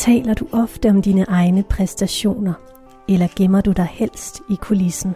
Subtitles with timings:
[0.00, 2.52] Taler du ofte om dine egne præstationer,
[3.08, 5.14] eller gemmer du dig helst i kulissen?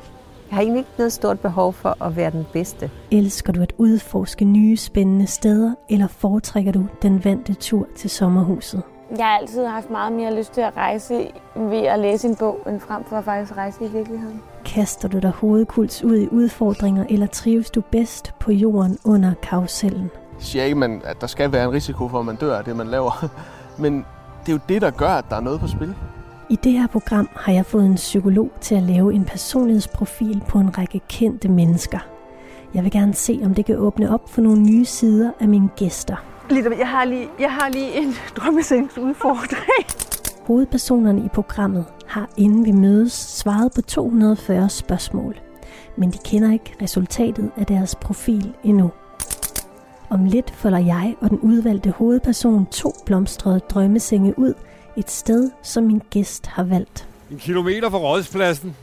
[0.51, 2.91] Jeg har egentlig ikke noget stort behov for at være den bedste.
[3.11, 8.83] Elsker du at udforske nye spændende steder, eller foretrækker du den vante tur til sommerhuset?
[9.19, 12.61] Jeg har altid haft meget mere lyst til at rejse ved at læse en bog,
[12.69, 14.43] end frem for at faktisk rejse i virkeligheden.
[14.65, 20.11] Kaster du dig hovedkuls ud i udfordringer, eller trives du bedst på jorden under karusellen?
[20.13, 22.65] Jeg siger ikke, man, at der skal være en risiko for, at man dør af
[22.65, 23.29] det, man laver.
[23.83, 24.05] Men
[24.47, 25.95] det er jo det, der gør, at der er noget på spil.
[26.49, 30.59] I det her program har jeg fået en psykolog til at lave en personlighedsprofil på
[30.59, 31.99] en række kendte mennesker.
[32.75, 35.69] Jeg vil gerne se, om det kan åbne op for nogle nye sider af mine
[35.77, 36.17] gæster.
[36.51, 39.87] Jeg har lige, jeg har lige en drømmesengsudfordring.
[40.47, 45.37] Hovedpersonerne i programmet har, inden vi mødes, svaret på 240 spørgsmål.
[45.97, 48.91] Men de kender ikke resultatet af deres profil endnu.
[50.11, 54.55] Om lidt folder jeg og den udvalgte hovedperson to blomstrede drømmesenge ud
[54.97, 57.09] et sted, som min gæst har valgt.
[57.31, 58.77] En kilometer fra rådspladsen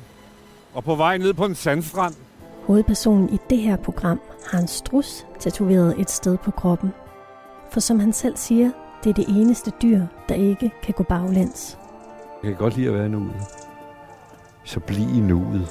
[0.73, 2.13] og på vej ned på en sandstrand.
[2.67, 4.19] Hovedpersonen i det her program
[4.51, 6.89] har en strus tatoveret et sted på kroppen.
[7.71, 8.71] For som han selv siger,
[9.03, 11.77] det er det eneste dyr, der ikke kan gå baglæns.
[12.43, 13.35] Jeg kan godt lide at være i nuet.
[14.63, 15.67] Så bliv i nuet.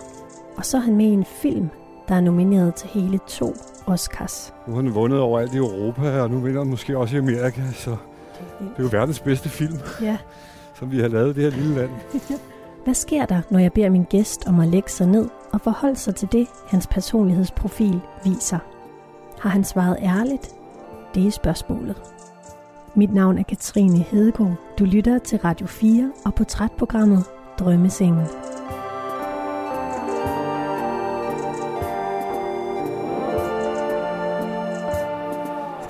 [0.57, 1.71] Og så er han med i en film,
[2.11, 3.55] der er nomineret til hele to
[3.87, 4.55] Oscars.
[4.67, 7.63] Nu har han vundet overalt i Europa, og nu vinder han måske også i Amerika,
[7.75, 10.17] så det er jo verdens bedste film, Ja.
[10.75, 11.91] som vi har lavet i det her lille land.
[12.85, 15.97] Hvad sker der, når jeg beder min gæst om at lægge sig ned og forholde
[15.97, 18.59] sig til det, hans personlighedsprofil viser?
[19.41, 20.55] Har han svaret ærligt?
[21.15, 22.03] Det er spørgsmålet.
[22.95, 24.55] Mit navn er Katrine Hedegaard.
[24.79, 27.25] Du lytter til Radio 4 og portrætprogrammet
[27.59, 28.27] Drømmesengen.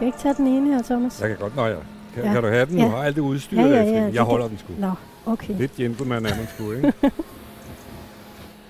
[0.01, 1.21] Skal jeg ikke tage den ene her, Thomas?
[1.21, 1.77] Jeg kan godt, når jeg
[2.15, 2.29] kan, Ja.
[2.29, 2.35] ja.
[2.35, 2.79] kan du have den?
[2.79, 2.85] Ja.
[2.85, 3.61] Du har alt det udstyr.
[3.61, 4.73] Ja, ja, ja, det Jeg kan- holder den sgu.
[4.79, 4.91] Nå,
[5.27, 5.55] okay.
[5.59, 6.93] Lidt gentleman er man sgu, ikke?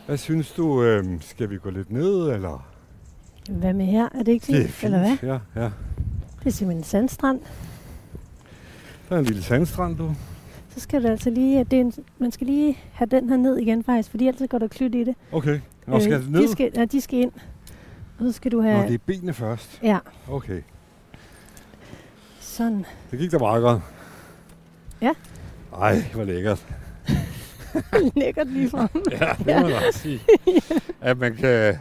[0.07, 2.67] Hvad synes du, øh, skal vi gå lidt ned, eller?
[3.51, 4.09] Hvad med her?
[4.15, 4.85] Er det ikke Det er fint?
[4.95, 5.17] Eller hvad?
[5.55, 5.71] Ja, ja.
[6.39, 7.41] Det er simpelthen en sandstrand.
[9.09, 10.11] Der er en lille sandstrand, du.
[10.75, 13.57] Så skal du altså lige, det er en, man skal lige have den her ned
[13.59, 15.15] igen faktisk, fordi ellers går der klydt i det.
[15.33, 15.61] Okay.
[15.87, 16.43] Nå, skal det ned?
[16.43, 17.33] De skal, ja, de skal ind.
[18.19, 18.79] Og så skal du have...
[18.83, 19.81] Nå, det er benene først.
[19.83, 19.99] Ja,
[20.31, 20.63] Okay.
[22.60, 22.84] Sådan.
[23.10, 23.82] Det gik da meget godt.
[25.00, 25.12] Ja.
[25.76, 26.66] Ej, hvor lækkert.
[28.16, 28.88] Lækkert lige frem.
[29.10, 30.21] Ja, det må man også sige.
[31.00, 31.78] At man kan...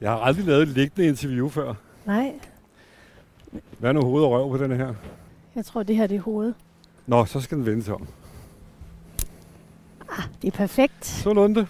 [0.00, 1.74] Jeg har aldrig lavet et liggende interview før.
[2.06, 2.32] Nej,
[3.78, 4.94] Hvad er nu hoved og røv på den her?
[5.54, 6.54] jeg tror, det her det er hovedet.
[7.06, 8.06] Nå, så skal den vende sig om.
[10.42, 11.06] Det er perfekt.
[11.06, 11.66] Så lunde.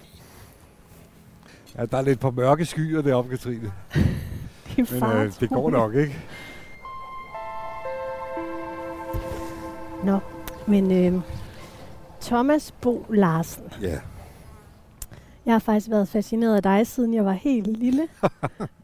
[1.77, 3.73] Ja, der er lidt på mørke skyer deroppe, Katrine.
[4.77, 6.17] Det er Men øh, det går nok, ikke?
[10.05, 10.19] Nå,
[10.67, 11.21] men øh,
[12.21, 13.63] Thomas Bo Larsen.
[13.83, 13.99] Ja.
[15.47, 18.09] Jeg har faktisk været fascineret af dig, siden jeg var helt lille.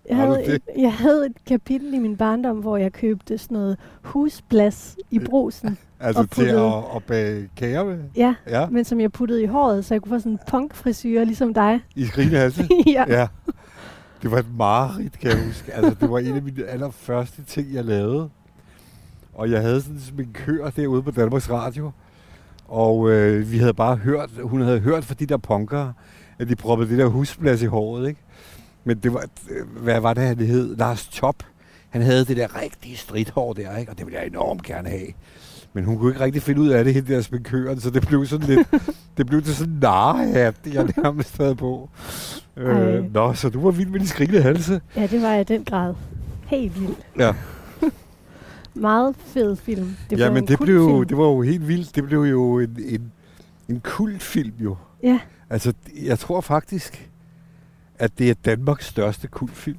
[0.08, 3.76] Jeg havde, et, jeg havde et kapitel i min barndom, hvor jeg købte sådan noget
[4.02, 5.78] husblas i brusen.
[6.00, 7.98] Altså Og til puttede- at, at bage kager med?
[8.16, 11.24] Ja, Ja, men som jeg puttede i håret, så jeg kunne få sådan en punkfrisyre
[11.24, 11.80] ligesom dig.
[11.94, 12.68] i skrigende halse?
[12.86, 13.04] ja.
[13.08, 13.26] Ja.
[14.22, 15.72] Det var et mareridt, kan jeg huske.
[15.74, 18.28] Altså, det var en af mine allerførste ting, jeg lavede.
[19.36, 21.90] Og jeg havde sådan en kør derude på Danmarks Radio.
[22.68, 25.92] Og øh, vi havde bare hørt, hun havde hørt fra de der punkere,
[26.38, 28.20] at de proppede det der husplads i håret, ikke?
[28.84, 30.76] Men det var, øh, hvad var det, han hed?
[30.76, 31.34] Lars Top.
[31.90, 33.92] Han havde det der rigtige stridthår der, ikke?
[33.92, 35.06] Og det ville jeg enormt gerne have.
[35.72, 38.26] Men hun kunne ikke rigtig finde ud af det, hende der sminkøren, så det blev
[38.26, 38.68] sådan lidt,
[39.16, 41.90] det blev til sådan en narrehat, jeg nærmest havde på.
[42.56, 42.62] Ej.
[42.62, 44.80] Øh, nå, så du var vild med de skrigende halse.
[44.96, 45.94] ja, det var jeg i den grad.
[46.46, 46.98] Helt vildt.
[47.18, 47.32] Ja.
[48.76, 49.96] Meget fed film.
[50.10, 51.08] Det ja, men en det, blev, kultfilm.
[51.08, 51.94] det var jo helt vildt.
[51.96, 53.12] Det blev jo en, en,
[53.68, 54.76] en kultfilm jo.
[55.02, 55.20] Ja,
[55.50, 55.72] Altså,
[56.04, 57.10] jeg tror faktisk,
[57.98, 59.78] at det er Danmarks største kultfilm.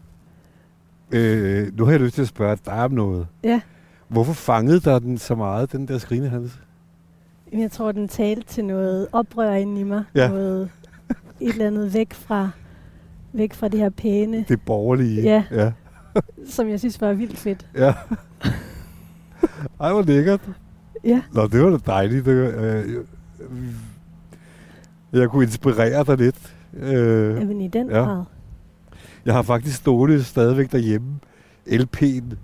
[1.11, 3.27] Øh, nu har jeg lyst til at spørge dig om noget.
[3.43, 3.61] ja.
[4.07, 6.39] Hvorfor fangede der den så meget, den der?
[7.51, 10.03] Men Jeg tror, den talte til noget oprør inde i mig.
[10.15, 10.27] Ja.
[10.27, 10.69] Noget,
[11.39, 12.49] et eller andet væk fra,
[13.33, 15.21] væk fra det her pæne, Det borgerlige.
[15.21, 15.43] Ja.
[15.51, 15.71] ja.
[16.49, 17.67] som jeg synes var vildt fedt.
[17.75, 17.93] ja.
[19.81, 20.41] Ej, hvor lækkert.
[21.03, 21.21] Ja.
[21.33, 22.25] Nå, det var da dejligt.
[22.25, 22.83] Det, var, øh,
[25.13, 26.53] jeg kunne inspirere dig lidt.
[26.73, 27.97] Øh, Jamen i den ja.
[27.97, 28.23] grad.
[29.25, 31.19] Jeg har faktisk stående stadigvæk derhjemme
[31.67, 32.35] LP'en,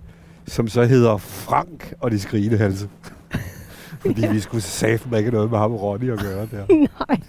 [0.46, 2.88] som så hedder Frank og de skrigende halse.
[4.06, 4.32] Fordi Ja.
[4.32, 6.66] vi skulle satme ikke noget med ham og Ronny at gøre der.
[7.08, 7.20] Nej.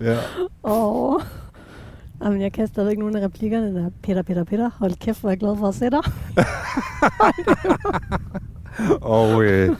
[0.00, 0.18] Ja.
[0.64, 1.20] Åh.
[2.24, 5.28] Jamen, jeg kan stadigvæk nogle af replikkerne, der er, Peter, Peter, Peter, hold kæft, hvor
[5.30, 6.02] jeg glad for at se dig.
[9.00, 9.76] Og øh,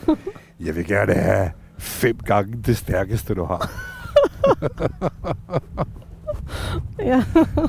[0.64, 3.70] Jeg vil gerne have fem gange det stærkeste, du har.
[6.98, 7.22] Ja,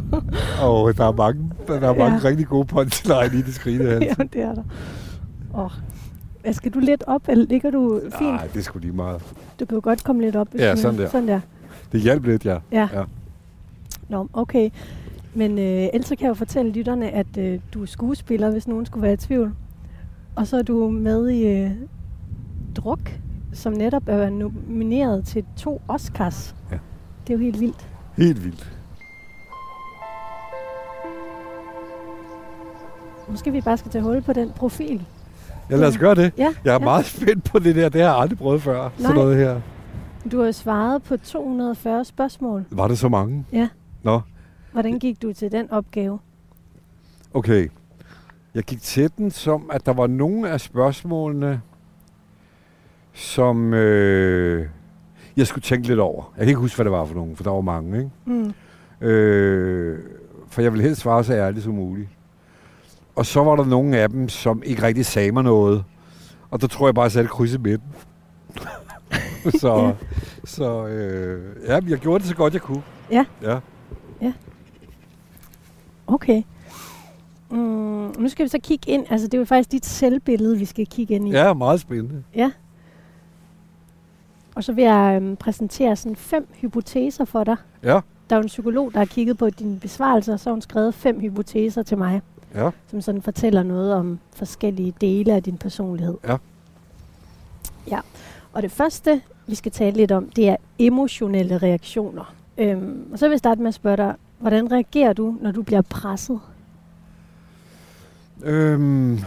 [0.67, 2.23] Og der er mange, der er mange Ja.
[2.29, 4.27] rigtig gode punchline i det skrigende ja altså.
[4.33, 4.63] det er der.
[5.53, 5.63] Åh.
[5.65, 5.71] Oh.
[6.53, 8.31] Skal du lidt op, eller ligger du fint?
[8.31, 9.21] Nej, det sgu lige meget.
[9.59, 10.47] Du kan jo godt komme lidt op.
[10.51, 11.09] hvis Ja, sådan der.
[11.09, 11.39] Sådan der.
[11.91, 12.57] Det hjalp lidt, ja.
[12.71, 12.89] Ja.
[12.93, 13.03] Ja.
[14.09, 14.69] Nå, okay.
[15.33, 18.85] Men øh, ellers kan jeg jo fortælle lytterne, at øh, du er skuespiller, hvis nogen
[18.85, 19.53] skulle være i tvivl.
[20.37, 21.71] Og så er du med i øh,
[22.75, 23.19] Druk,
[23.53, 26.55] som netop er nomineret til to Oscars.
[26.71, 26.77] Ja.
[27.27, 27.89] Det er jo helt vildt.
[28.17, 28.73] Helt vildt.
[33.29, 35.05] Måske vi bare skal tage hul på den profil.
[35.69, 36.31] Ja, lad os gøre det.
[36.37, 36.79] Ja, Jeg er ja.
[36.79, 37.89] meget spændt på det der.
[37.89, 38.89] Det har jeg aldrig prøvet før.
[38.97, 39.23] Sådan Nej.
[39.23, 39.61] noget her.
[40.31, 42.65] Du har svaret på 240 spørgsmål.
[42.71, 43.45] Var det så mange?
[43.51, 43.67] Ja.
[44.03, 44.21] Nå,
[44.71, 46.19] Hvordan gik du til den opgave?
[47.33, 47.67] okay.
[48.57, 51.61] Jeg gik til den som, at der var nogle af spørgsmålene,
[53.13, 54.67] som øh,
[55.37, 56.33] jeg skulle tænke lidt over.
[56.37, 58.11] Jeg kan ikke huske, hvad det var for nogen, for der var mange, ikke?
[58.25, 58.53] Mm.
[59.07, 59.99] Øh,
[60.47, 62.09] for jeg vil helst svare så ærligt som muligt.
[63.15, 65.83] Og så var der nogle af dem, som ikke rigtig sagde mig noget.
[66.51, 67.89] Og der tror jeg bare, at jeg satte kryds i midten.
[69.61, 69.93] så
[70.45, 72.83] så øh, ja, jeg gjorde det så godt, jeg kunne.
[73.11, 73.25] Ja.
[73.41, 73.59] Ja.
[76.07, 76.43] Okay.
[77.49, 79.05] Mm, nu skal vi så kigge ind.
[79.09, 81.31] Altså, det er jo faktisk dit selvbillede, vi skal kigge ind i.
[81.31, 82.23] ja, meget spændende.
[84.55, 87.55] Og så vil jeg øhm, præsentere sådan fem hypoteser for dig.
[87.83, 87.99] Ja.
[88.29, 90.61] Der er jo en psykolog, der har kigget på dine besvarelser, og så har hun
[90.61, 92.21] skrevet fem hypoteser til mig,
[92.55, 92.69] Ja.
[92.91, 96.17] som sådan fortæller noget om forskellige dele af din personlighed.
[96.27, 96.37] Ja.
[97.91, 97.99] Ja.
[98.53, 102.33] Og det første, vi skal tale lidt om, det er emotionelle reaktioner.
[102.57, 105.61] Øhm, og så vil jeg starte med at spørge dig, hvordan reagerer du, når du
[105.61, 106.39] bliver presset?
[108.43, 109.19] Øhm,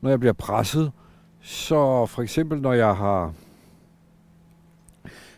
[0.00, 0.92] når jeg bliver presset,
[1.40, 3.32] så for eksempel når jeg har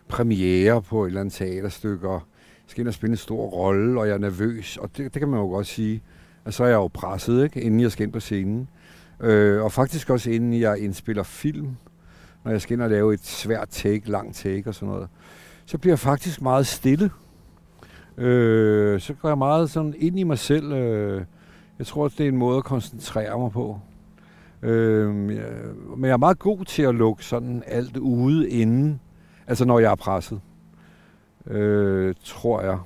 [0.08, 2.23] premiere på et eller andet teaterstykke, og
[2.67, 5.29] skal ind og spille en stor rolle, og jeg er nervøs, og det, det kan
[5.29, 6.03] man jo godt sige,
[6.44, 8.69] at så er jeg jo presset, ikke, inden jeg skal ind på scenen.
[9.20, 11.76] Øh, og faktisk også inden jeg indspiller film,
[12.44, 15.09] når jeg skal ind og lave et svært take, lang take og sådan noget,
[15.67, 17.11] så bliver jeg faktisk meget stille.
[18.17, 21.25] Øh, så går jeg meget sådan ind i mig selv, øh,
[21.78, 23.81] jeg tror, det er en måde at koncentrere mig på.
[24.62, 25.44] Øh, jeg,
[25.96, 29.00] men jeg er meget god til at lukke sådan alt ude inden,
[29.46, 30.40] altså når jeg er presset.
[31.46, 32.78] Øh, tror jeg.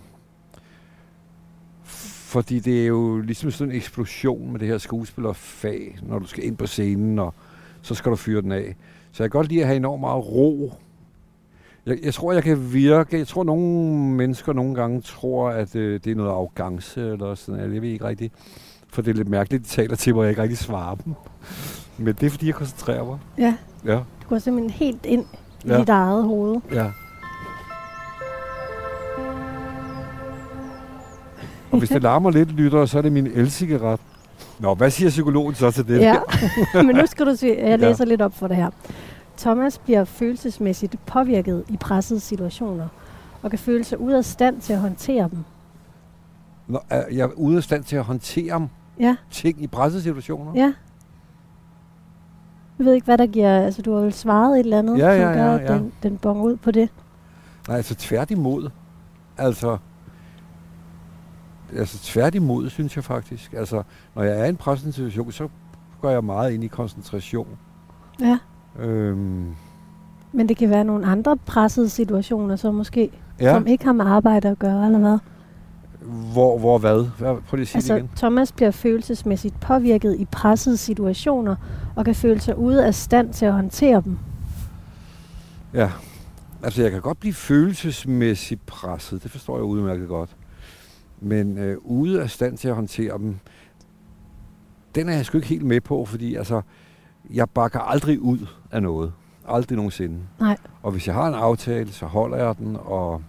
[2.31, 6.45] Fordi det er jo ligesom sådan en eksplosion med det her skuespillerfag, når du skal
[6.45, 7.35] ind på scenen, og
[7.83, 8.77] så skal du fyre den af.
[9.13, 10.75] Så jeg kan godt lide at have enormt meget ro.
[11.87, 13.19] Jeg, jeg tror, jeg kan virke.
[13.19, 17.59] Jeg tror, nogle mennesker nogle gange tror, at øh, det er noget arrogance eller sådan
[17.59, 17.75] noget.
[17.75, 18.35] Jeg ved ikke rigtigt.
[18.93, 21.15] For det er lidt mærkeligt, de taler til mig, og jeg ikke rigtig svarer dem.
[21.99, 23.19] Men det er, fordi jeg koncentrerer mig.
[23.39, 23.55] Ja.
[23.85, 23.95] Ja.
[23.95, 25.25] Du går simpelthen helt ind
[25.65, 25.81] i Ja.
[25.81, 26.61] dit eget hoved.
[26.73, 26.91] Ja.
[31.71, 34.01] Og hvis det larmer lidt, lytter, så er det min elcigaret.
[34.59, 35.99] Nå, hvad siger psykologen så til det?
[36.01, 36.17] Ja,
[36.87, 37.77] men nu skal du se, jeg Ja.
[37.77, 38.71] læser lidt op for det her.
[39.39, 42.89] Thomas bliver følelsesmæssigt påvirket i pressede situationer,
[43.43, 45.39] og kan føle sig ude af stand til at håndtere dem.
[46.67, 48.69] Nå, er jeg ude af stand til at håndtere
[49.01, 50.53] Ja, ting i pressesituationer?
[50.55, 50.73] ja.
[52.79, 53.59] Jeg ved ikke, hvad der giver...
[53.61, 55.79] Altså, du har vel svaret et eller andet, Ja, ja, som gør, ja, ja.
[55.79, 56.89] den, den bonger ud på det.
[57.69, 58.71] Nej, altså tværtimod.
[59.39, 59.77] Altså,
[61.77, 63.53] altså tværtimod, synes jeg faktisk.
[63.53, 63.83] Altså,
[64.15, 65.49] når jeg er i en pressende situation, så
[66.01, 67.49] går jeg meget ind i koncentration.
[68.21, 68.39] Ja,
[68.79, 69.55] Øhm,
[70.33, 74.05] men det kan være nogle andre pressede situationer, så måske, ja, som ikke har med
[74.07, 75.19] arbejde at gøre, eller hvad?
[76.33, 77.07] Hvor, hvor hvad?
[77.19, 78.11] Prøv lige at sige Altså, det igen.
[78.17, 81.57] Thomas bliver følelsesmæssigt påvirket i pressede situationer,
[81.97, 84.19] og kan føle sig ude af stand til at håndtere dem.
[85.75, 85.91] Ja,
[86.63, 90.31] altså jeg kan godt blive følelsesmæssigt presset, det forstår jeg udmærket godt.
[91.21, 93.37] Men øh, ude af stand til at håndtere dem,
[94.95, 96.63] den er jeg sgu ikke helt med på, fordi altså,
[97.31, 99.13] jeg bakker aldrig ud af noget.
[99.49, 100.19] Aldrig nogensinde.
[100.41, 100.57] Nej.
[100.83, 103.23] Og hvis jeg har en aftale, så holder jeg den, og,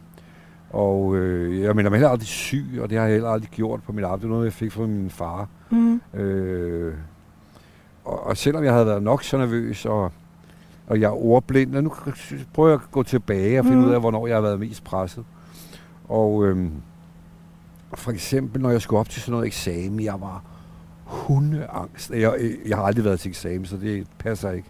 [0.73, 3.83] og øh, jeg mener mig heller aldrig syg, og det har jeg heller aldrig gjort
[3.83, 4.21] på mit arbejde.
[4.21, 5.47] Det er noget, jeg fik fra min far.
[5.69, 6.01] Mm.
[6.13, 6.93] Øh,
[8.05, 10.11] og, og selvom jeg havde været nok så nervøs, og,
[10.87, 11.93] og jeg er ordblind, og nu
[12.53, 13.85] prøver jeg at gå tilbage og finde mm.
[13.87, 15.23] ud af, hvornår jeg har været mest presset.
[16.09, 16.71] Og øhm,
[17.93, 20.43] for eksempel, når jeg skulle op til sådan noget eksamen, jeg var
[21.03, 22.11] hundeangst.
[22.11, 22.33] Jeg,
[22.67, 24.69] jeg har aldrig været til eksamen, så det passer ikke.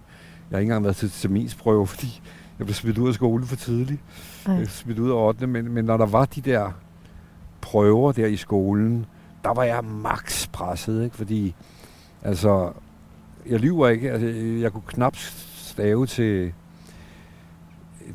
[0.50, 2.22] Jeg har ikke engang været til terminsprøve, fordi
[2.60, 4.02] jeg blev smidt ud af skolen for tidligt.
[4.46, 5.48] Blev smidt ud af 8.
[5.48, 6.72] Men, men når der var de der
[7.62, 9.06] prøver der i skolen,
[9.44, 11.16] der var jeg max presset, ikke?
[11.16, 11.56] Fordi,
[12.24, 12.72] altså,
[13.50, 14.12] jeg lyver ikke.
[14.12, 14.28] Altså,
[14.62, 15.16] jeg kunne knap
[15.56, 16.54] stave til,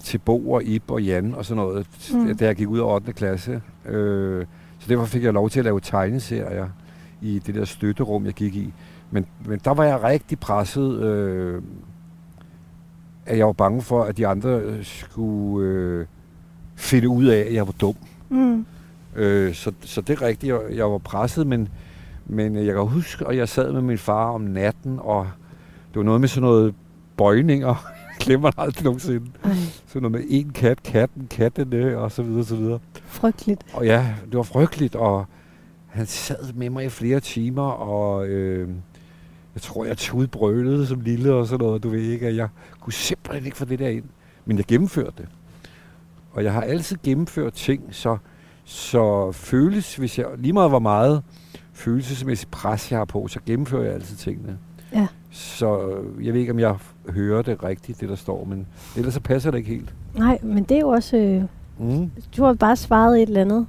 [0.00, 2.37] til Bo og Ib og Jan og sådan noget, Mm.
[2.37, 3.12] da jeg gik ud af 8.
[3.12, 3.62] klasse.
[3.87, 4.47] Øh,
[4.78, 6.68] så derfor fik jeg lov til at lave tegneserier
[7.23, 8.73] i det der støtterum, jeg gik i.
[9.11, 11.62] Men, men der var jeg rigtig presset, øh,
[13.26, 16.06] at jeg var bange for, at de andre øh, skulle øh,
[16.76, 17.97] finde ud af, at jeg var dum.
[18.28, 18.66] Mm.
[19.16, 21.68] Øh, så, så det er rigtigt, jeg, jeg var presset, men,
[22.26, 25.28] men jeg kan huske, at jeg sad med min far om natten, og
[25.88, 26.75] det var noget med sådan noget
[27.16, 27.75] bøjninger.
[28.18, 29.26] Jeg glemmer det aldrig nogensinde.
[29.45, 29.50] Ej,
[29.87, 32.78] Sådan noget med en kat, katten, kattene, og så videre, så videre.
[33.06, 33.61] frygteligt.
[33.73, 35.26] Og ja, det var frygteligt, og
[35.87, 38.68] han sad med mig i flere timer, og øh,
[39.54, 42.49] jeg tror, jeg tudbrølede som lille og sådan noget, du ved ikke, at jeg
[42.80, 44.04] kunne simpelthen ikke få det der ind.
[44.45, 45.28] Men jeg gennemførte det.
[46.37, 48.16] Og jeg har altid gennemført ting, så,
[48.64, 51.23] så føles, hvis jeg lige meget hvor meget
[51.73, 54.59] følelsesmæssigt pres jeg har på, så gennemfører jeg altid tingene.
[54.95, 55.07] Ja.
[55.31, 56.75] Så jeg ved ikke, om jeg
[57.09, 58.66] hører det rigtigt, det der står, men
[58.97, 59.95] ellers så passer det ikke helt.
[60.14, 61.16] Nej, men det er jo også...
[61.16, 61.43] Øh,
[61.78, 62.11] Mm.
[62.37, 63.66] du har bare svaret et eller andet.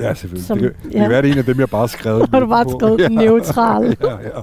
[0.00, 0.46] Ja, selvfølgelig.
[0.46, 1.00] Som- det, kan, det ja.
[1.00, 2.28] kan være, det er en af dem, jeg bare har skrevet.
[2.32, 3.96] Har du bare skrevet neutral.
[4.00, 4.40] ja, ja.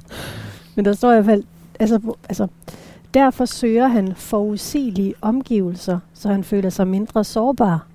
[0.75, 1.43] Men der står i hvert fald...
[1.79, 1.99] Altså,
[2.29, 2.47] altså,
[3.13, 7.87] derfor søger han forudsigelige omgivelser, så han føler sig mindre sårbar.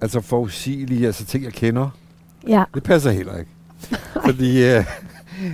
[0.00, 1.90] Altså forudsigelige, altså ting, jeg kender,
[2.46, 3.50] Ja, det passer heller ikke.
[4.26, 4.84] fordi, øh,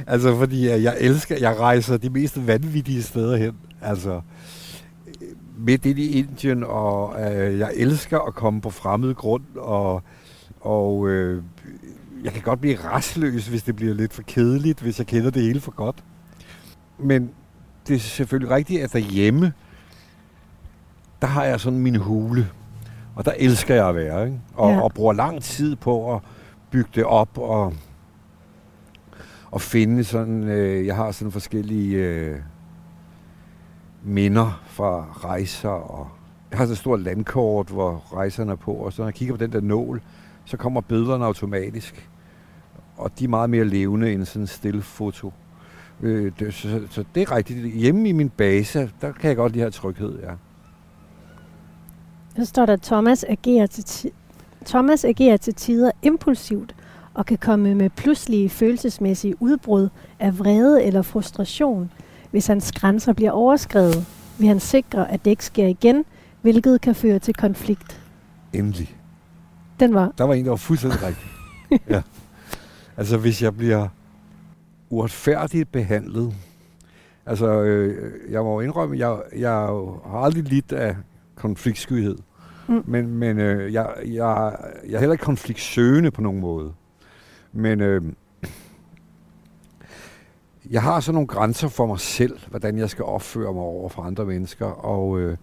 [0.07, 3.57] altså, fordi øh, jeg elsker, jeg rejser de mest vanvittige steder hen.
[3.81, 4.21] Altså,
[5.59, 10.03] midt ind i Indien, og øh, jeg elsker at komme på fremmed grund, og,
[10.61, 11.43] og øh,
[12.25, 15.43] jeg kan godt blive restløs, hvis det bliver lidt for kedeligt, hvis jeg kender det
[15.43, 16.05] hele for godt.
[16.99, 17.31] Men
[17.89, 19.53] det er selvfølgelig rigtigt, at derhjemme,
[21.21, 22.49] der har jeg sådan min hule.
[23.15, 24.41] Og der elsker jeg at være, ikke?
[24.55, 24.81] Og, Ja.
[24.81, 26.21] og bruger lang tid på at
[26.71, 27.75] bygge det op og,
[29.51, 32.37] og finde sådan, øh, jeg har sådan forskellige øh,
[34.03, 36.09] minder fra rejser, og
[36.51, 39.35] jeg har sådan et stort landkort, hvor rejserne er på, og så når jeg kigger
[39.35, 40.03] på den der nål,
[40.45, 42.09] så kommer billederne automatisk.
[42.97, 45.33] Og de er meget mere levende end sådan en stille foto.
[46.03, 47.75] Øh, det, så, så, det er rigtigt.
[47.75, 50.31] Hjemme i min base, der kan jeg godt lide at have tryghed, ja.
[52.37, 54.13] så står der, at Thomas agerer til, ti-
[54.67, 56.75] Thomas agerer til tider impulsivt
[57.15, 59.89] og kan komme med pludselige følelsesmæssige udbrud
[60.21, 61.91] af vrede eller frustration.
[62.31, 64.07] Hvis hans grænser bliver overskrevet,
[64.39, 66.05] vil han sikre, at det ikke sker igen,
[66.43, 68.01] hvilket kan føre til konflikt.
[68.53, 68.97] Endelig.
[69.81, 71.29] Den var, Der var en, der var fuldstændig rigtig.
[71.91, 72.03] ja.
[72.97, 73.89] Altså, hvis jeg bliver
[74.93, 76.35] uretfærdigt behandlet,
[77.27, 80.97] altså, øh, jeg må indrømme, jeg, jeg har aldrig lidt af
[81.35, 82.19] konfliktskyhed.
[82.69, 82.83] Mm.
[82.87, 84.57] Men, men øh, jeg, jeg,
[84.89, 86.73] jeg er heller ikke konfliktsøgende på nogen måde.
[87.53, 88.03] Men øh,
[90.71, 94.03] jeg har sådan nogle grænser for mig selv, hvordan jeg skal opføre mig over for
[94.03, 94.67] andre mennesker.
[94.67, 95.37] Og, øh,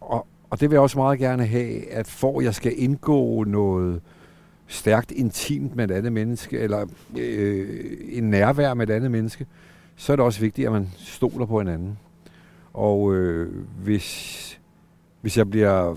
[0.00, 4.00] og, og det vil jeg også meget gerne have, at for jeg skal indgå noget
[4.72, 6.86] stærkt intimt med et andet menneske, eller
[7.18, 9.46] øh, en nærvær med et andet menneske,
[9.96, 11.98] så er det også vigtigt, at man stoler på hinanden.
[12.72, 14.60] Og øh, hvis,
[15.20, 15.96] hvis jeg bliver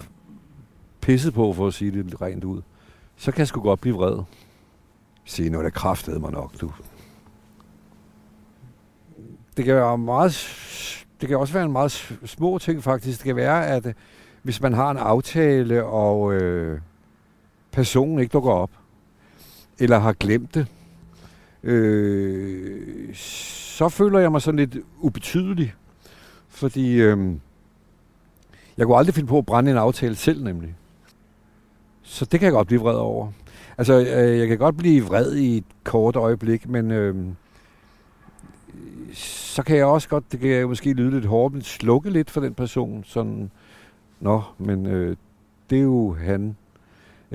[1.01, 2.61] pisset på, for at sige det rent ud,
[3.15, 4.23] så kan jeg sgu godt blive vred.
[5.25, 6.71] Se, nu er det kraftede mig nok, du.
[9.57, 10.33] Det kan være meget,
[11.21, 11.91] det kan også være en meget
[12.25, 13.17] små ting faktisk.
[13.19, 13.93] Det kan være, at øh,
[14.41, 16.79] hvis man har en aftale, og øh,
[17.75, 18.71] personen ikke dukker op,
[19.79, 20.67] eller har glemt det,
[21.63, 25.73] øh, så føler jeg mig sådan lidt ubetydelig.
[26.47, 27.35] Fordi øh,
[28.77, 30.75] jeg kunne aldrig finde på at brænde en aftale selv, nemlig.
[32.01, 33.31] Så det kan jeg godt blive vred over.
[33.77, 37.15] Altså, øh, jeg kan godt blive vred i et kort øjeblik, men øh,
[39.13, 42.31] så kan jeg også godt, det kan jeg måske lyde lidt hårdt, men slukke lidt
[42.31, 43.03] for den person.
[43.07, 43.51] Sådan,
[44.19, 45.17] nå, men øh,
[45.69, 46.55] det er jo han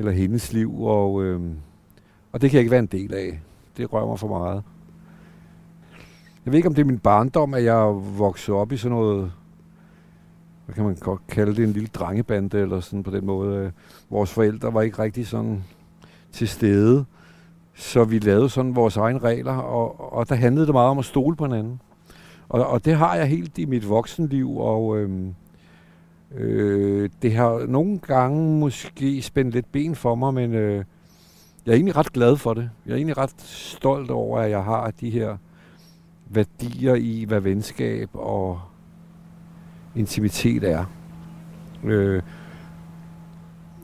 [0.01, 1.41] eller hendes liv, og, øh,
[2.33, 3.41] og det kan jeg ikke være en del af.
[3.77, 4.63] Det rører mig for meget.
[6.45, 8.97] Jeg ved ikke, om det er min barndom, at jeg er vokset op i sådan
[8.97, 9.33] noget,
[10.65, 13.57] hvad kan man godt kalde det, en lille drengebande, eller sådan på den måde.
[13.57, 13.73] Øh,
[14.11, 15.65] vores forældre var ikke rigtig sådan
[16.33, 17.05] til stede,
[17.75, 21.05] så vi lavede sådan vores egne regler, og, og der handlede det meget om at
[21.05, 21.81] stole på hinanden.
[22.49, 25.35] Og, og det har jeg helt i mit voksenliv, og øhm,
[26.35, 30.85] øh, det har nogle gange måske spændt lidt ben for mig, men øh,
[31.67, 32.71] jeg er egentlig ret glad for det.
[32.87, 35.37] Jeg er egentlig ret stolt over, at jeg har de her
[36.29, 38.61] værdier i, hvad venskab og
[39.97, 40.85] intimitet er.
[41.85, 42.23] Øh,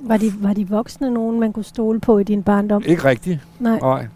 [0.01, 2.83] var, de, var de voksne nogen, man kunne stole på i din barndom?
[2.87, 3.79] ikke rigtigt, Nej.
[3.81, 4.09] nej.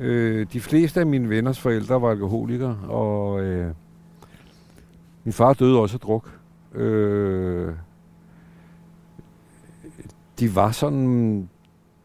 [0.00, 3.74] Øh, de fleste af mine venners forældre var alkoholikere, og, øh,
[5.24, 6.41] Min far døde også af druk.
[6.74, 7.74] Øh,
[10.38, 11.48] de var sådan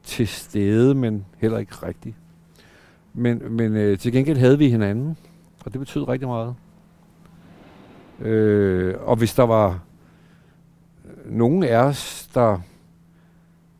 [0.03, 2.15] til stede, men heller ikke rigtigt.
[3.13, 5.17] Men, men øh, til gengæld havde vi hinanden,
[5.65, 6.55] og det betød rigtig meget.
[8.19, 9.79] Øh, og hvis der var
[11.25, 12.59] nogen af os, der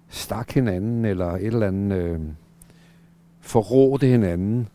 [0.09, 2.19] stak hinanden, eller et eller andet øh,
[3.41, 4.67] forrådte hinanden,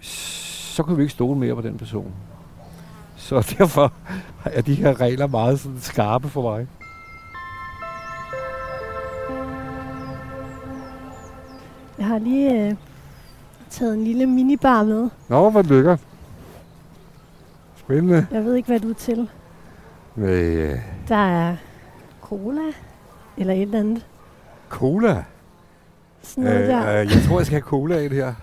[0.00, 2.14] så kunne vi ikke stole mere på den person.
[3.22, 3.92] Så derfor
[4.44, 6.66] er de her regler meget sådan skarpe for mig.
[11.98, 12.74] Jeg har lige øh,
[13.70, 15.08] taget en lille minibar med.
[15.28, 15.96] Nå, hvor lykker.
[17.76, 18.26] Spændende.
[18.30, 19.28] Jeg ved ikke, hvad du er til.
[20.14, 21.56] Med Der er
[22.22, 22.60] cola,
[23.36, 24.06] eller et eller andet.
[24.68, 25.24] cola.
[26.22, 27.00] Sådan noget Øh, der.
[27.00, 28.34] øh, jeg tror, jeg skal have cola i det her.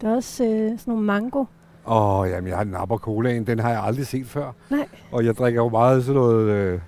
[0.00, 1.44] Der er også øh, sådan nogle mango.
[1.88, 3.46] Åh, oh, jamen, jeg har napper colaen.
[3.46, 4.52] Den har jeg aldrig set før.
[4.70, 4.88] Nej.
[5.12, 6.80] Og jeg drikker jo meget sådan noget øh,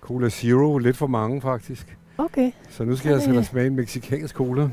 [0.00, 0.78] Cola Zero.
[0.78, 1.96] Lidt for mange, faktisk.
[2.18, 4.68] Okay, Så nu skal Så jeg sætte smage en meksikansk cola.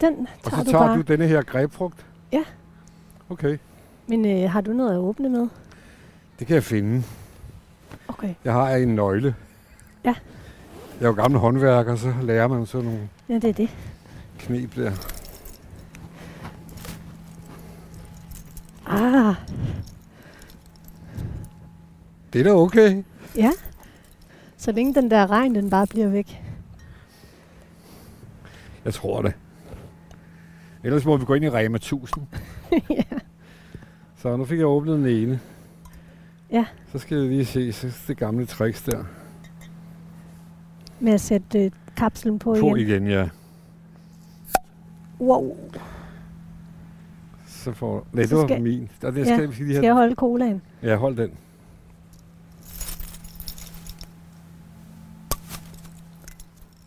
[0.00, 0.96] den Og tager så du tager bare.
[0.96, 2.06] du denne her grebfrugt?
[2.32, 2.42] Ja.
[3.30, 3.58] Okay,
[4.06, 5.48] Men øh, har du noget at åbne med?
[6.38, 7.02] det kan jeg finde.
[8.08, 9.34] Okay, Jeg har en nøgle.
[10.04, 10.14] Ja.
[11.00, 13.70] Jeg er jo gammel håndværker, så lærer man sådan nogle ja det er det.
[14.38, 14.92] knep der.
[18.86, 19.34] Ah,
[22.32, 23.02] Det er da okay.
[23.36, 23.50] ja.
[24.56, 26.42] Så længe den der regn, den bare bliver væk.
[28.84, 29.32] Jeg tror det.
[30.84, 32.26] Ellers må vi gå ind i Rema 1000.
[32.90, 33.02] ja.
[34.16, 35.40] Så nu fik jeg åbnet den ene.
[36.50, 36.66] Ja.
[36.92, 39.04] Så skal jeg lige se så det gamle tricks der.
[41.00, 42.88] Med at sætte øh, kapslen på, På igen.
[42.88, 43.28] igen, ja.
[45.20, 45.56] Wow.
[47.66, 48.88] Så får Nej, det var skal- min.
[49.02, 50.62] Der, det Ja, skal, vi skal lige Skal jeg holde colaen?
[50.82, 51.30] Ja, hold den.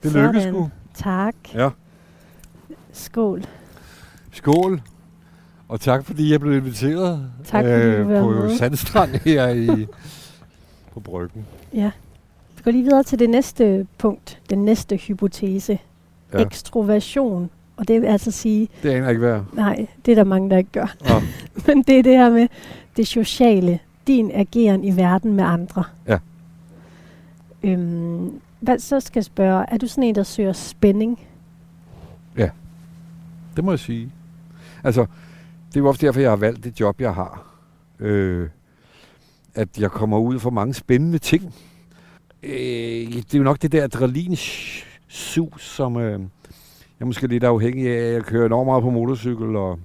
[0.04, 0.25] Det Sådan.
[0.27, 0.69] lykkedes sgu.
[0.93, 1.36] Tak.
[1.54, 1.69] Ja.
[2.93, 3.43] Skål.
[4.32, 4.82] Skål.
[5.67, 8.58] Og tak fordi jeg blev inviteret øh, Tak, var på med.
[8.58, 9.88] Sandstrand her i,
[10.93, 11.45] på Bryggen.
[11.73, 11.91] Ja.
[12.58, 14.39] Vi går lige videre til det næste punkt.
[14.49, 15.80] Den næste hypotese.
[16.34, 16.38] Ja.
[16.39, 16.45] Ja.
[16.45, 17.49] Ekstroversion.
[17.80, 19.42] Og det vil altså sige, Det aner jeg ikke hvad.
[19.54, 20.96] nej, det er der mange, der ikke gør.
[21.10, 21.15] Nå.
[21.68, 22.48] Men det er det her med
[22.98, 23.80] det sociale.
[24.08, 25.84] Din ageren i verden med andre.
[26.08, 26.18] Ja.
[27.63, 31.20] Øhm, hvad så skal jeg spørge, er du sådan en, der søger spænding?
[33.56, 34.12] Det må jeg sige.
[34.84, 35.02] Altså,
[35.70, 37.56] det er jo ofte derfor, jeg har valgt det job, jeg har.
[38.00, 38.50] Øh,
[39.56, 41.54] at jeg kommer ud for mange spændende ting.
[42.44, 42.52] Øh,
[43.13, 44.84] det er jo nok det der adrenalinsus,
[45.58, 46.20] som øh,
[46.99, 48.13] jeg er måske lidt afhængig af.
[48.13, 49.79] Jeg kører enormt meget på motorcykel, og,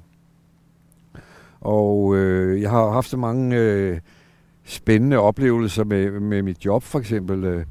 [1.60, 3.98] og øh, jeg har haft så mange øh,
[4.64, 7.44] spændende oplevelser med, med mit job, for eksempel.
[7.44, 7.64] Øh,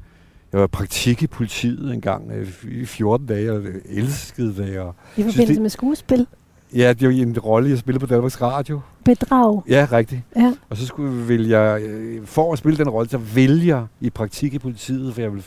[0.52, 4.78] jeg var praktik i politiet en gang øh, i 14 dage, og jeg elskede det.
[4.78, 6.26] Og, I forbindelse det- med skuespil?
[6.74, 8.80] Ja, det var en rolle, jeg spillede på Danmarks Radio.
[9.04, 9.62] Bedrag?
[9.68, 10.20] Ja, rigtigt.
[10.36, 10.54] Ja.
[10.70, 14.10] Og så skulle vil jeg, øh, for at spille den rolle, så vælger jeg i
[14.10, 15.44] praktik i politiet, for jeg vil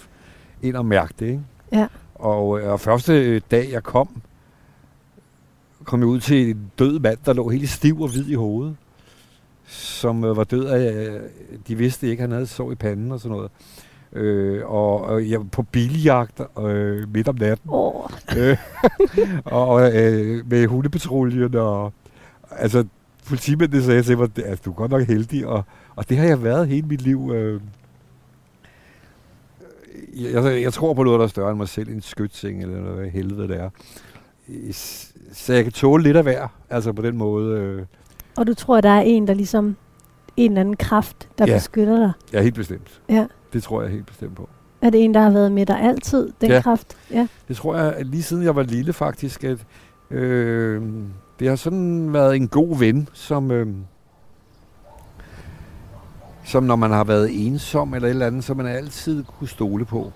[0.62, 1.42] ind og mærke det, ikke?
[1.72, 1.88] Ja.
[2.20, 4.22] Og, øh, og første dag, jeg kom,
[5.84, 8.76] kom jeg ud til en død mand, der lå helt stiv og hvid i hovedet.
[9.68, 11.22] Som øh, var død af, øh,
[11.68, 13.52] de vidste ikke, han havde sår i panden og sådan noget.
[14.14, 17.70] Øh, og, og jeg var på biljagt øh, midt om natten.
[17.74, 17.94] Åh,
[18.38, 18.58] Øh,
[19.46, 21.94] og øh, med hundepatruljen og
[22.52, 22.86] altså
[23.28, 25.64] politimændene sagde til mig, at du er godt nok heldig, og,
[25.96, 27.32] og det har jeg været hele mit liv.
[27.34, 27.62] Øh.
[30.16, 32.80] Jeg, jeg, jeg tror på noget, der er større end mig selv, en skytsing eller
[32.94, 33.70] hvad helvede det er.
[35.34, 37.60] Så jeg kan tåle lidt af hver, altså på den måde.
[37.60, 37.82] Øh.
[38.38, 39.76] og du tror, der er en, der ligesom
[40.38, 41.54] en eller anden kraft, der Ja.
[41.54, 42.12] beskytter dig?
[42.34, 43.02] Er helt bestemt.
[43.10, 43.26] Ja.
[43.54, 44.50] Det tror jeg helt bestemt på.
[44.82, 46.62] Er det en, der har været med dig altid, den Ja.
[46.62, 46.98] kraft?
[47.12, 47.28] Ja.
[47.48, 49.58] Det tror jeg, lige siden jeg var lille faktisk, at
[50.12, 50.82] øh,
[51.40, 53.68] det har sådan været en god ven, som, øh,
[56.48, 59.86] som når man har været ensom eller et eller andet, så man altid kunne stole
[59.86, 60.12] på.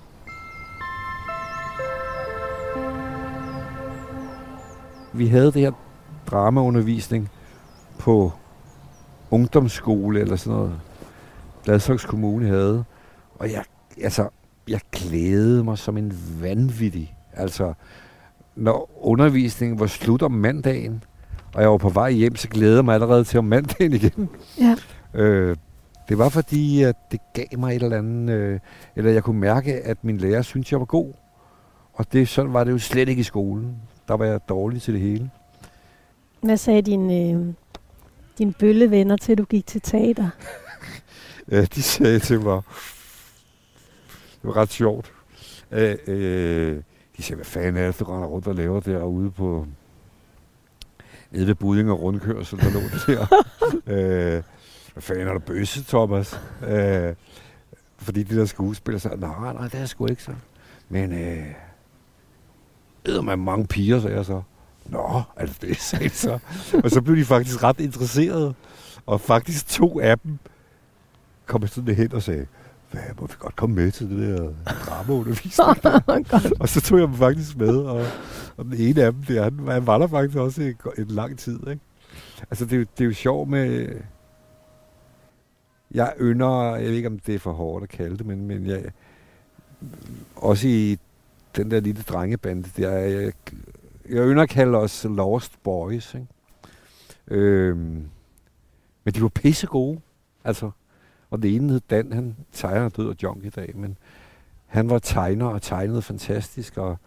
[5.14, 5.72] Vi havde det her
[6.28, 7.30] dramaundervisning
[8.00, 8.32] på
[9.32, 10.80] ungdomsskole eller sådan noget.
[11.64, 12.84] Gladsaxe Kommune havde.
[13.40, 13.64] Og jeg,
[14.02, 14.30] altså,
[14.68, 17.16] jeg glædede mig som en vanvittig.
[17.34, 17.74] Altså,
[18.56, 21.04] når undervisningen var slut om mandagen,
[21.54, 24.30] og jeg var på vej hjem, så glædede jeg mig allerede til om mandagen igen.
[24.60, 24.76] Ja.
[25.14, 25.56] Øh,
[26.12, 28.60] det var fordi, at det gav mig et eller andet, øh,
[28.96, 31.14] eller jeg kunne mærke, at min lærer syntes, jeg var god.
[31.94, 33.76] Og det, sådan var det jo slet ikke i skolen.
[34.08, 35.32] Der var jeg dårlig til det hele.
[36.42, 37.54] Hvad sagde din, øh,
[38.38, 40.30] Dine bøllevenner, til du gik til teater.
[41.52, 42.62] Ja, de sagde til mig,
[44.42, 45.14] det var ret sjovt.
[45.72, 46.82] Øh, øh,
[47.18, 49.66] de sagde, hvad fanden er det, du render rundt og laver derude på
[51.32, 53.44] nede ved Buding og rundkørsel, der lå det der.
[54.38, 54.44] øh,
[55.02, 56.40] hvad fanden er der bøsse, Thomas?
[56.68, 57.16] Øh,
[57.98, 60.32] fordi de der skuespillere sagde, nej, nej, det er sgu ikke så.
[60.90, 61.46] Men øh,
[63.06, 64.42] æder man mange piger, sagde jeg så.
[64.86, 66.40] Nå, er det sagde de så.
[66.84, 68.54] og så blev de faktisk ret interesserede.
[69.06, 70.38] Og faktisk to af dem
[71.46, 72.46] kom sådan hen og sagde,
[72.92, 74.54] hvad, må vi godt komme med til det der
[74.86, 75.68] dramaundervisning?
[76.62, 78.06] og så tog jeg dem faktisk med, og,
[78.58, 81.40] og den ene af dem, der, han, han var der faktisk også en, en lang
[81.40, 81.60] tid.
[81.68, 81.82] Ikke?
[82.50, 83.88] Altså, det, er jo- det er jo sjovt med...
[85.94, 88.66] Jeg ynder, jeg ved ikke, om det er for hårdt at kalde det, men, men
[88.66, 88.92] jeg,
[90.36, 90.98] også i
[91.56, 93.34] den der lille drengebande, der, jeg,
[94.10, 96.14] jeg ynder at kalde os Lost Boys.
[96.14, 96.28] Ikke?
[97.28, 98.10] Øhm,
[99.04, 100.02] men de var pisse gode.
[100.44, 100.72] Altså,
[101.30, 103.98] og den ene hed Dan, han tegner død og junk i dag, men
[104.66, 106.98] han var tegner og tegnede fantastisk, og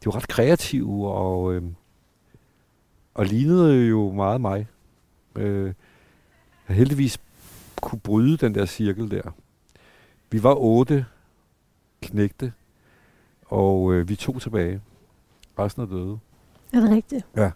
[0.00, 1.74] de var ret kreative, og, øhm,
[3.14, 4.66] og lignede jo meget mig.
[5.36, 5.74] Øh,
[6.68, 7.20] heldigvis
[7.80, 9.22] kunne bryde den der cirkel der.
[10.30, 11.06] Vi var otte
[12.02, 12.52] knægte,
[13.46, 14.80] og øh, vi tog tilbage.
[15.58, 16.18] Resten er døde.
[16.72, 17.26] Er det rigtigt?
[17.36, 17.50] Ja.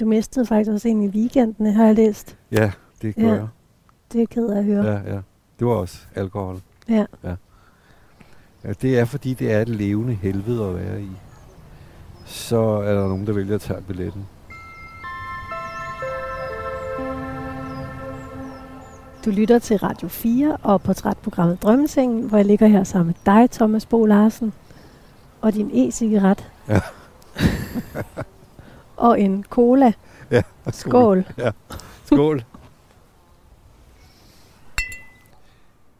[0.00, 2.38] Du mistede faktisk også en i weekenden, har jeg læst.
[2.52, 3.32] Ja, det gør Ja.
[3.34, 3.48] jeg.
[4.12, 4.84] Det er ked af at høre.
[4.86, 5.20] Ja, ja.
[5.58, 6.60] Det var også alkohol.
[6.88, 7.06] Ja.
[7.24, 7.34] ja.
[8.64, 11.10] Ja, det er fordi, det er et levende helvede at være i.
[12.24, 14.26] Så er der nogen, der vælger at tage billetten.
[19.26, 23.50] Du lytter til Radio 4 og portrætprogrammet Drømmesengen, hvor jeg ligger her sammen med dig,
[23.50, 24.52] Thomas Bo Larsen,
[25.40, 26.50] og din e-cigaret.
[26.68, 26.80] Ja.
[28.96, 29.92] og en cola.
[30.30, 30.42] Ja.
[30.72, 31.24] Skål.
[31.38, 31.50] Ja.
[32.04, 32.44] Skål.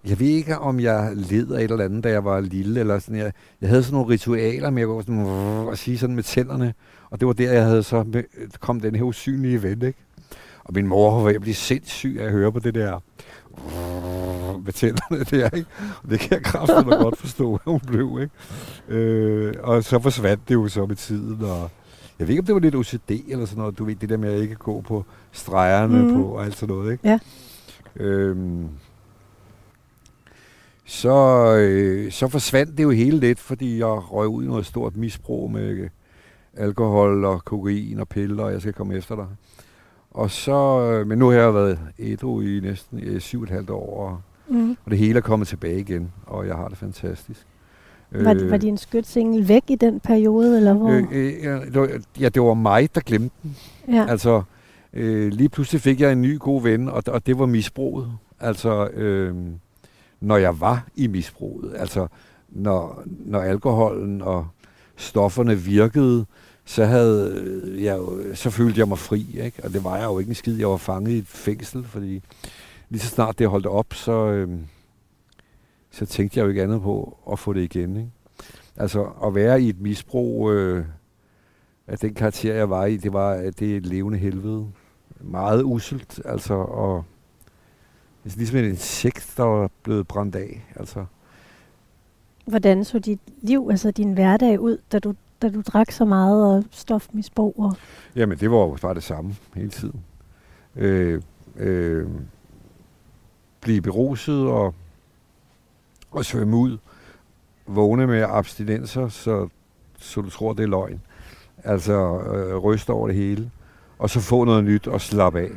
[0.04, 2.80] Jeg ved ikke, om jeg led af et eller andet, da jeg var lille.
[2.80, 3.20] Eller sådan.
[3.20, 5.26] Jeg, jeg havde sådan nogle ritualer med at gå sådan,
[5.68, 6.74] og sige sådan med tænderne.
[7.10, 8.22] Og det var der, jeg havde så med,
[8.60, 10.05] kom den her usynlige ven, ikke?
[10.66, 13.00] Og min mor var ved at blive sindssyg af at høre på det der
[14.64, 15.68] med tænderne der, ikke?
[16.02, 18.98] Og det kan jeg kraftigt godt forstå, at hun blev, ikke?
[18.98, 21.70] Øh, og så forsvandt det jo så med tiden, og
[22.18, 23.78] jeg ved ikke, om det var lidt OCD eller sådan noget.
[23.78, 26.14] Du ved, det der med at ikke gå på stregerne mm.
[26.14, 27.08] på og alt sådan noget, ikke?
[27.08, 27.18] Ja.
[27.96, 28.68] Øhm,
[30.84, 31.16] så,
[31.58, 35.50] øh, så forsvandt det jo hele lidt, fordi jeg røg ud i noget stort misbrug
[35.50, 35.88] med
[36.56, 39.26] alkohol og kokain og piller, og jeg skal komme efter dig.
[40.16, 43.50] Og så, øh, men nu har jeg været ædru i næsten øh, syv og et
[43.50, 44.70] halvt år, og, Mm.
[44.84, 47.46] og det hele er kommet tilbage igen, og jeg har det fantastisk.
[48.10, 50.90] Var, øh, var din skytsingel væk i den periode, eller hvor?
[50.90, 51.88] Øh, øh, ja, det var,
[52.20, 53.56] ja, det var mig, der glemte den.
[53.88, 54.06] ja.
[54.08, 54.42] Altså,
[54.92, 58.12] øh, lige pludselig fik jeg en ny god ven, og, og det var misbruget.
[58.40, 59.34] Altså, øh,
[60.20, 61.72] når jeg var i misbruget.
[61.76, 62.06] Altså,
[62.48, 64.46] når, når alkoholen og
[64.96, 66.26] stofferne virkede,
[66.66, 69.40] så, havde jeg jo, så følte jeg mig fri.
[69.44, 69.64] Ikke?
[69.64, 70.58] Og det var jeg jo ikke en skid.
[70.58, 72.22] Jeg var fanget i et fængsel, fordi
[72.88, 74.50] lige så snart det holdt op, så, øh,
[75.90, 77.96] så tænkte jeg jo ikke andet på at få det igen.
[77.96, 78.10] Ikke?
[78.76, 80.52] Altså, at være i et misbrug...
[80.52, 80.84] Øh,
[81.86, 84.66] at den karakter, jeg var i, det var det er et levende helvede.
[85.20, 87.04] Meget uselt, altså, og
[88.24, 91.04] det er ligesom et insekt, der var blevet brændt af, altså.
[92.46, 96.44] Hvordan så dit liv, altså din hverdag ud, da du, da du drak så meget
[96.44, 97.54] og stofmisbrug?
[97.58, 97.76] Og...
[98.16, 100.04] Jamen, det var jo bare det samme hele tiden.
[100.76, 101.22] Øh,
[101.56, 102.06] øh,
[103.60, 104.74] blive beruset og,
[106.10, 106.78] og svømme ud.
[107.66, 109.48] Vågne med abstinenser, så,
[109.98, 111.00] så du tror, det er løgn.
[111.64, 113.50] Altså øh, ryste over det hele.
[113.98, 115.50] Og så få noget nyt og slappe af.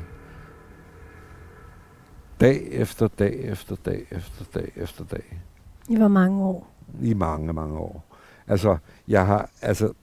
[2.41, 5.41] Dag efter dag efter dag efter dag efter dag.
[5.89, 6.67] I hvor mange år?
[7.01, 8.08] I mange, mange år.
[8.49, 9.93] Altså, jeg har, altså,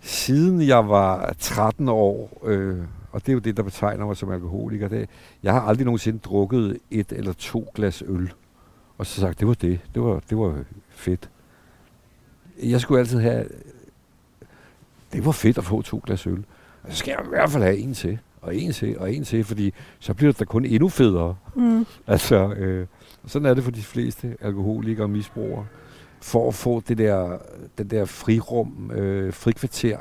[0.00, 2.78] siden jeg var 13 år, øh,
[3.12, 5.08] og det er jo det, der betegner mig som alkoholiker, det,
[5.42, 8.32] jeg har aldrig nogensinde drukket et eller to glas øl.
[8.98, 9.80] Og så sagt, det var det.
[9.94, 11.30] Det var, det var fedt.
[12.62, 13.44] Jeg skulle altid have,
[15.12, 16.44] det var fedt at få to glas øl.
[16.82, 19.24] Og så skal jeg i hvert fald have en til, og en til, og en
[19.24, 21.36] til, fordi så bliver det da kun endnu federe.
[21.54, 21.86] Mm.
[22.06, 22.86] Altså, øh,
[23.26, 25.66] sådan er det for de fleste alkoholikere og misbrugere.
[26.20, 27.38] For at få det der,
[27.78, 29.98] den der frirum, øh, frikvarter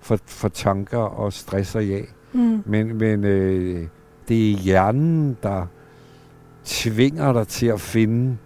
[0.00, 2.00] for, for tanker og stress og ja.
[2.32, 2.62] Mm.
[2.66, 3.86] Men, men øh,
[4.28, 5.66] det er hjernen, der
[6.64, 8.36] tvinger dig til at finde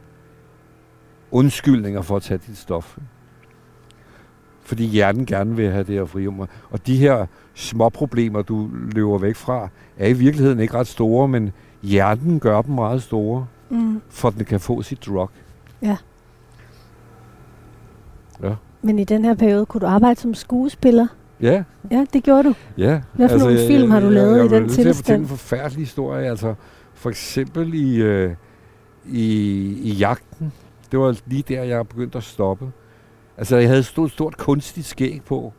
[1.31, 2.99] undskyldninger for at tage dit stof.
[4.63, 6.41] fordi hjernen gerne vil have det her frirum.
[6.71, 11.29] Og de her små problemer, du løber væk fra, er i virkeligheden ikke ret store,
[11.29, 14.01] men hjernen gør dem meget store, Mm.
[14.09, 15.31] for at den kan få sit drug.
[15.83, 15.97] Ja.
[18.43, 18.55] Ja.
[18.83, 21.07] Men i den her periode kunne du arbejde som skuespiller?
[21.41, 22.55] Ja, Ja, det gjorde du.
[22.79, 23.01] ja.
[23.13, 24.93] Hvad for nogle jeg- film har du jeg- lavet jeg, i den Jeg vil fortælle
[24.93, 25.23] tilstand?
[25.23, 26.29] en forfærdelig historie.
[26.31, 26.55] Altså,
[26.95, 28.35] for eksempel i, øh,
[29.07, 29.29] i,
[29.83, 30.53] i jagten.
[30.93, 32.67] Det var lige der, jeg begyndte at stoppe.
[33.39, 35.53] Altså, jeg havde et stort, stort kunstigt skæg på.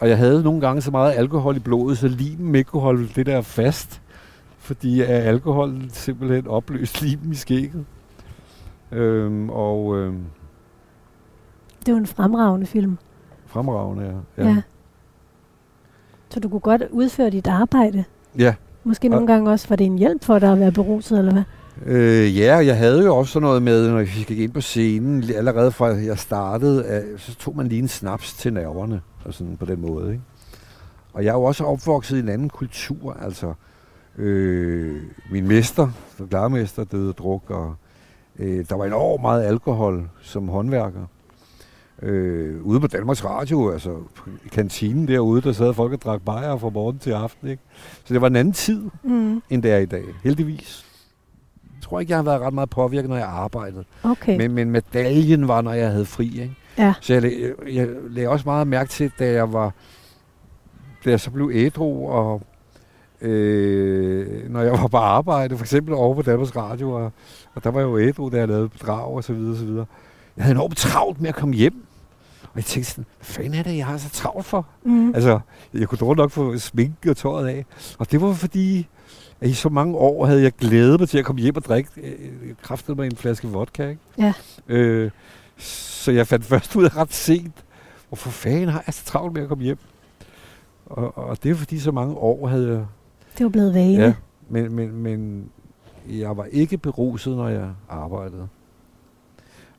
[0.00, 3.08] Og jeg havde nogle gange så meget alkohol i blodet, så limen ikke kunne holde
[3.16, 4.00] det der fast.
[4.58, 7.84] Fordi at alkohol simpelthen opløste limen i skægget.
[8.92, 10.18] Øhm, og øhm,
[11.86, 12.98] Det var en fremragende film.
[13.46, 14.44] fremragende, ja.
[14.44, 14.48] Ja.
[14.48, 14.62] ja.
[16.28, 18.04] Så du kunne godt udføre dit arbejde?
[18.38, 18.54] ja.
[18.84, 21.42] Måske nogle gange også, var det en hjælp for dig at være beruset, eller hvad?
[21.86, 25.24] Øh, ja, jeg havde jo også sådan noget med, når vi gik ind på scenen,
[25.36, 29.64] allerede fra jeg startede, så tog man lige en snaps til nerverne, og sådan på
[29.64, 30.12] den måde.
[30.12, 30.22] Ikke?
[31.12, 33.54] Og jeg er jo også opvokset i en anden kultur, altså
[34.18, 37.74] øh, min mester, den klarmester, døde druk, og
[38.38, 41.06] øh, der var enormt meget alkohol som håndværker.
[42.02, 43.96] Øh, ude på Danmarks Radio, altså
[44.44, 47.48] i kantinen derude, der sad folk og drak bajer fra morgen til aften.
[47.48, 47.62] Ikke?
[48.04, 49.42] Så det var en anden tid, Mm.
[49.50, 50.86] end det er i dag, heldigvis.
[51.76, 53.84] Jeg tror ikke, jeg har været ret meget påvirket, når jeg arbejdede.
[54.02, 54.36] Okay.
[54.36, 56.26] Men, men medaljen var, når jeg havde fri.
[56.40, 56.54] Ikke?
[56.78, 56.94] Ja.
[57.00, 59.72] Så jeg, lag- jeg lagde også meget mærke til, da jeg var
[61.04, 62.42] da jeg så blev ædru, og
[63.20, 67.12] øh, når jeg var på arbejde, for eksempel over på Danmarks Radio, og,
[67.54, 69.64] og der var jeg jo ædru, da jeg lavede bedrag og så videre, og så
[69.64, 69.86] videre.
[70.36, 71.84] Jeg havde enormt travlt med at komme hjem.
[72.52, 74.66] Og jeg tænkte sådan, hvad fanden er det, jeg har så travlt for?
[74.84, 75.14] Mm.
[75.14, 75.40] Altså,
[75.74, 77.66] jeg kunne dårligt nok få sminke og tøjet af.
[77.98, 78.88] Og det var fordi,
[79.40, 81.90] at i så mange år havde jeg glædet mig til at komme hjem og drikke
[81.96, 83.88] øh, kraftet med en flaske vodka.
[83.88, 84.00] Ikke?
[84.18, 84.32] Ja.
[84.68, 85.10] Øh,
[85.58, 87.64] så jeg fandt først ud af ret sent,
[88.08, 89.78] hvorfor fanden har jeg så travlt med at komme hjem?
[90.86, 92.86] Og, og det er fordi, så mange år havde jeg...
[93.38, 94.02] Det var blevet vane.
[94.02, 94.14] Ja,
[94.48, 95.48] men, men, men
[96.08, 98.48] jeg var ikke beruset, når jeg arbejdede.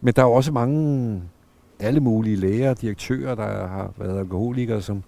[0.02, 1.22] Men der er jo også mange,
[1.84, 5.04] alle mulige læger, direktører, der har været alkoholikere, som,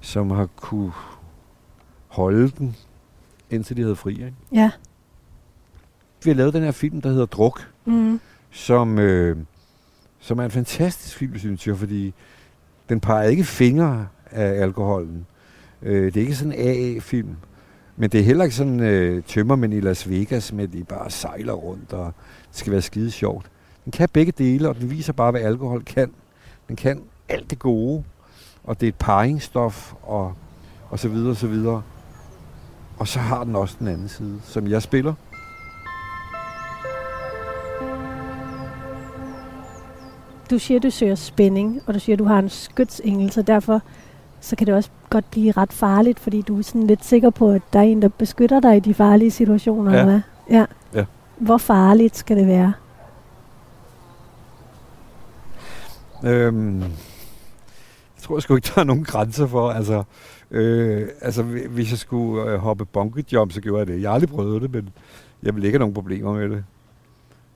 [0.00, 0.92] som har kunne
[2.08, 2.76] holde den,
[3.50, 4.12] indtil de havde fri.
[4.12, 4.34] Ikke?
[4.52, 4.70] ja.
[6.24, 8.20] Vi har lavet den her film, der hedder Druk, Mm.
[8.50, 9.36] som, øh,
[10.20, 12.14] som er en fantastisk film, synes jeg, fordi
[12.88, 15.26] den peger ikke fingre af alkoholen.
[15.82, 17.36] Øh, det er ikke sådan en AA-film,
[17.96, 21.52] men det er heller ikke sådan øh, tømmermænd i Las Vegas, med de bare sejler
[21.52, 22.12] rundt, og
[22.48, 23.50] det skal være skide sjovt.
[23.88, 26.10] Den kan begge dele, og den viser bare, hvad alkohol kan.
[26.68, 28.04] Den kan alt det gode,
[28.64, 30.32] og det er et paringsstof, og,
[30.90, 31.82] og så videre, og så videre.
[32.98, 35.14] Og så har den også den anden side, som jeg spiller.
[40.50, 43.82] Du siger, du søger spænding, og du siger, du har en skytsengel, så derfor
[44.40, 47.50] så kan det også godt blive ret farligt, fordi du er sådan lidt sikker på,
[47.50, 49.98] at der er en, der beskytter dig i de farlige situationer, Ja.
[50.00, 50.20] eller hvad?
[50.58, 50.64] Ja.
[50.94, 51.04] Ja.
[51.38, 52.72] Hvor farligt skal det være?
[56.24, 59.70] Øhm, jeg tror sgu ikke, der er nogen grænser for.
[59.70, 60.02] Altså,
[60.50, 64.02] øh, altså hvi- hvis jeg skulle øh, hoppe bungee jump, så gjorde jeg det.
[64.02, 64.88] Jeg har aldrig prøvet det, men
[65.42, 66.64] jeg vil ikke have nogen problemer med det.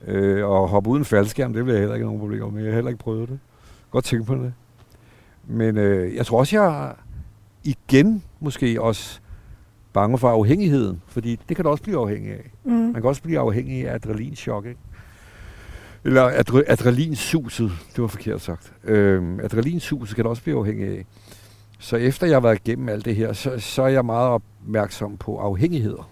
[0.07, 2.61] Øh, og hoppe uden faldskærm, det vil jeg heller ikke have nogen problemer med.
[2.63, 3.39] Jeg har heller ikke prøvet det.
[3.91, 4.53] Godt tænke på det.
[5.47, 6.93] Men øh, jeg tror også, jeg
[7.63, 9.19] igen måske også
[9.93, 11.01] bange for afhængigheden.
[11.07, 12.51] Fordi det kan du også blive afhængig af.
[12.63, 12.71] Mm.
[12.71, 14.79] Man kan også blive afhængig af adrenalinchok, ikke?
[16.05, 18.73] Eller adre- adrenalinsuset, det var forkert sagt.
[18.83, 21.05] Øhm, adrenalinsuset kan også blive afhængig af.
[21.79, 25.17] Så efter jeg har været igennem alt det her, så, så er jeg meget opmærksom
[25.17, 26.09] på afhængigheder.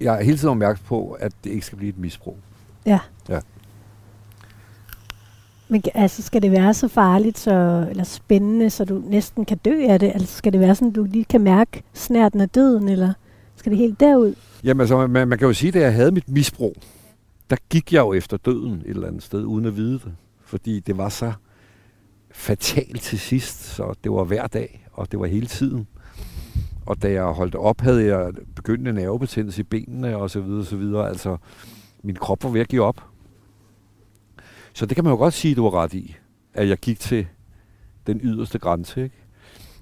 [0.00, 2.38] Jeg er hele tiden opmærksom på, at det ikke skal blive et misbrug.
[5.68, 9.86] Men altså, skal det være så farligt så, eller spændende, så du næsten kan dø
[9.88, 10.10] af det?
[10.14, 13.12] Altså, skal det være sådan, du lige kan mærke snærten af døden, eller
[13.56, 14.34] skal det helt derud?
[14.64, 16.76] Jamen altså, man, man kan jo sige, at jeg havde mit misbrug,
[17.50, 20.14] der gik jeg jo efter døden et eller andet sted, uden at vide det.
[20.40, 21.32] Fordi det var så
[22.30, 25.86] fatalt til sidst, så det var hver dag, og det var hele tiden.
[26.86, 30.60] Og da jeg holdt op, havde jeg begyndt en nervebetændelse i benene, og så videre,
[30.60, 31.08] og så videre.
[31.08, 31.36] Altså,
[32.02, 33.04] min krop var ved at give op.
[34.72, 36.16] Så det kan man jo godt sige, du var ret i,
[36.54, 37.26] at jeg gik til
[38.06, 39.16] den yderste grænse, ikke?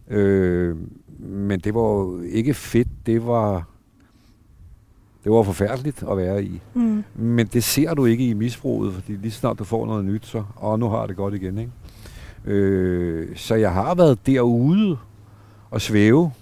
[0.08, 0.76] Øh,
[1.18, 3.68] men det var jo ikke fedt, det var,
[5.24, 6.60] det var forfærdeligt at være i.
[6.74, 7.04] Mm.
[7.14, 10.44] Men det ser du ikke i misbruget, fordi lige snart du får noget nyt, så
[10.56, 11.58] og nu har det godt igen.
[11.58, 11.72] Ikke?
[12.44, 14.98] Øh, så jeg har været derude
[15.70, 16.32] og svæve,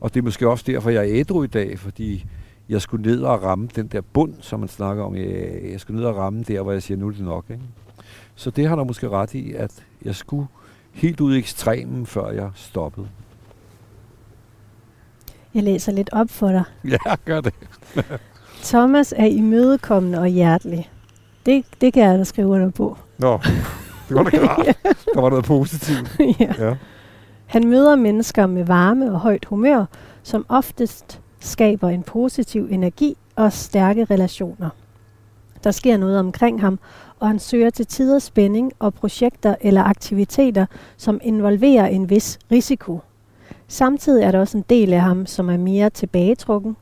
[0.00, 2.26] og det er måske også derfor, jeg er ædru i dag, fordi
[2.68, 5.16] jeg skulle ned og ramme den der bund, som man snakker om.
[5.16, 7.44] Jeg, jeg skulle ned og ramme der, hvor jeg siger, nu er det nok.
[7.50, 7.62] Ikke?
[8.34, 10.46] Så det har der måske ret i, at jeg skulle
[10.92, 13.08] helt ud i ekstremen, før jeg stoppede.
[15.54, 16.64] Jeg læser lidt op for dig.
[17.06, 17.54] Ja, gør det.
[18.64, 20.90] Thomas er imødekommende og hjertelig.
[21.46, 22.96] Det, det kan jeg da skrive under på.
[23.18, 23.40] Nå,
[24.08, 24.76] det var da klart.
[25.14, 26.16] Der var noget positivt.
[26.40, 26.54] ja.
[26.58, 26.74] Ja.
[27.46, 29.84] Han møder mennesker med varme og højt humør,
[30.22, 34.70] som oftest skaber en positiv energi og stærke relationer.
[35.64, 36.78] Der sker noget omkring ham,
[37.20, 43.00] og han søger til tider spænding og projekter eller aktiviteter, som involverer en vis risiko.
[43.68, 46.76] Samtidig er der også en del af ham, som er mere tilbagetrukken.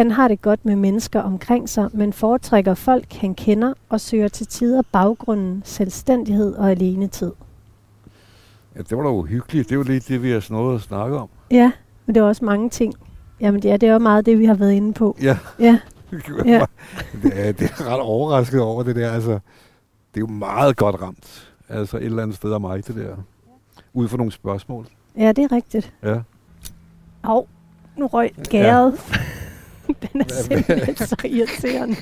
[0.00, 4.28] Han har det godt med mennesker omkring sig, men foretrækker folk, han kender, og søger
[4.28, 7.32] til tider baggrunden, selvstændighed og alenetid.
[8.76, 9.68] ja, det var da uhyggeligt.
[9.68, 11.28] Det var lidt det, vi har snået at snakke om.
[11.50, 11.72] Ja,
[12.06, 12.94] men det er også mange ting.
[13.40, 15.16] Jamen ja, det er jo meget det, vi har været inde på.
[15.22, 15.38] Ja.
[15.58, 15.78] Ja,
[16.44, 16.66] Ja.
[17.22, 19.10] det, er, det er ret overrasket over det der.
[19.10, 21.50] Altså, det er jo meget godt ramt.
[21.68, 23.16] Altså et eller andet sted af mig, det der.
[23.94, 24.86] Ud for nogle spørgsmål.
[25.16, 25.92] ja det er rigtigt.
[26.02, 26.20] Ja.
[27.22, 27.46] Au,
[27.96, 28.94] nu røg gæret.
[30.12, 31.96] den er simpelthen så irriterende.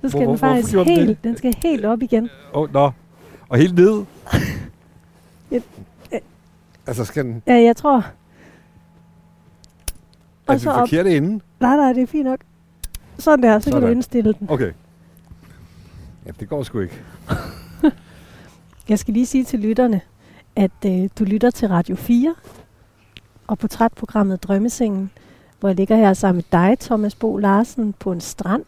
[0.00, 0.98] Så skal Hvor- den faktisk den det?
[0.98, 2.24] helt, den skal helt op igen.
[2.54, 2.90] Åh, oh, nå.
[3.48, 4.04] Og helt ned.
[5.50, 5.62] Et-
[6.86, 7.42] altså skal den...
[7.46, 7.96] Ja, jeg tror.
[7.98, 8.02] Er
[10.46, 10.78] Og så op.
[10.88, 11.40] forkert inde?
[11.60, 12.40] Nej, nej, det er fint nok.
[13.18, 13.96] Sådan der, så kan du Sådan.
[13.96, 14.50] indstille den.
[14.50, 14.72] Okay.
[16.26, 17.00] Ja, det går sgu ikke.
[18.88, 20.00] Jeg skal lige sige til lytterne,
[20.56, 22.34] at øh, du lytter til Radio 4
[23.46, 25.10] og portrætprogrammet Drømmesengen,
[25.60, 28.64] hvor jeg ligger her sammen med dig, Thomas Bo Larsen, på en strand.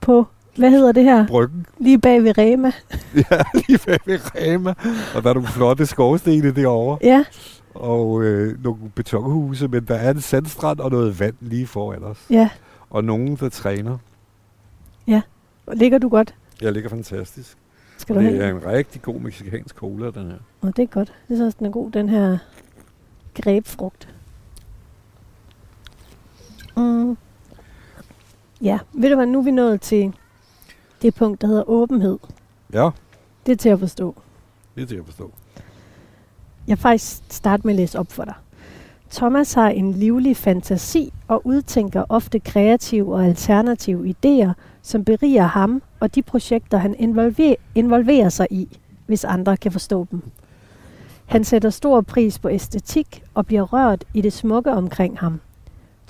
[0.00, 0.26] På,
[0.56, 1.26] hvad hedder det her?
[1.26, 1.66] Bryggen.
[1.78, 2.72] Lige bag ved Rema.
[3.30, 4.70] Ja, lige bag ved Rema.
[5.14, 6.98] Og der er nogle flotte skovstene derovre.
[7.02, 7.24] Ja,
[7.74, 12.26] Og øh, nogle betonhuse, men der er en sandstrand og noget vand lige foran os.
[12.30, 12.48] ja.
[12.90, 13.98] Og nogen, der træner.
[15.66, 16.34] Og ligger du godt?
[16.62, 17.56] Jeg ligger fantastisk.
[17.98, 18.44] Skal Og du det have?
[18.44, 20.36] er en rigtig god mexicansk cola, den her.
[20.62, 21.12] Nå, det er godt.
[21.28, 22.38] Jeg synes den er god, den her
[23.34, 24.09] grebfrugt.
[26.76, 27.16] Mm.
[28.62, 30.14] Ja, ved du hvad, nu er vi nået til
[31.02, 32.18] det punkt, der hedder åbenhed.
[32.72, 32.90] Ja,
[33.46, 34.14] Det er til at forstå.
[34.74, 35.30] det er til at forstå.
[36.66, 38.34] Jeg vil faktisk starte med at læse op for dig.
[39.10, 44.52] Thomas har en livlig fantasi og udtænker ofte kreative og alternative idéer,
[44.82, 50.06] som beriger ham og de projekter, han involver- involverer sig i, hvis andre kan forstå
[50.10, 50.22] dem.
[51.26, 55.40] Han sætter stor pris på æstetik og bliver rørt i det smukke omkring ham.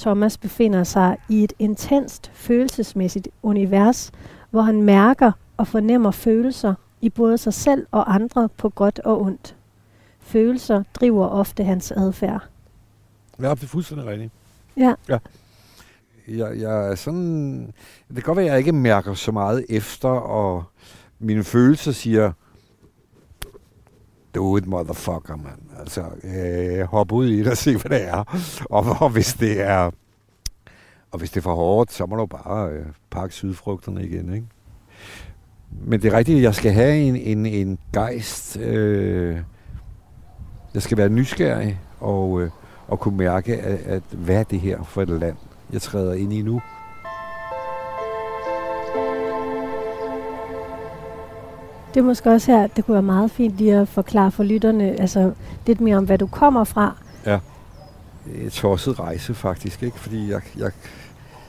[0.00, 4.12] Thomas befinder sig i et intenst følelsesmæssigt univers,
[4.50, 9.20] hvor han mærker og fornemmer følelser i både sig selv og andre på godt og
[9.20, 9.56] ondt.
[10.20, 12.48] Følelser driver ofte hans adfærd.
[13.40, 14.32] Ja, det er fuldstændig rigtigt.
[14.76, 14.94] Ja.
[15.08, 15.18] ja.
[16.28, 17.66] Jeg, jeg er sådan...
[18.08, 20.64] Det kan godt være, at jeg ikke mærker så meget efter, og
[21.18, 22.32] mine følelser siger,
[24.34, 25.78] do it, motherfucker, mand.
[25.78, 28.24] Altså, øh, hop ud i det og se, hvad det er.
[28.70, 29.90] Og, og hvis det er...
[31.12, 34.46] Og hvis det er for hårdt, så må du bare øh, pakke sydfrugterne igen, ikke?
[35.70, 38.56] Men det er rigtigt, jeg skal have en, en, en gejst.
[38.56, 39.38] Øh,
[40.74, 42.50] jeg skal være nysgerrig og, øh,
[42.88, 45.36] og kunne mærke, at, at hvad er det her for et land,
[45.72, 46.60] jeg træder ind i nu.
[51.94, 55.00] Det er måske også her, det kunne være meget fint lige at forklare for lytterne,
[55.00, 55.32] altså
[55.66, 56.96] lidt mere om, hvad du kommer fra.
[58.34, 59.98] Et tosset rejse faktisk, ikke?
[59.98, 60.70] Fordi jeg, jeg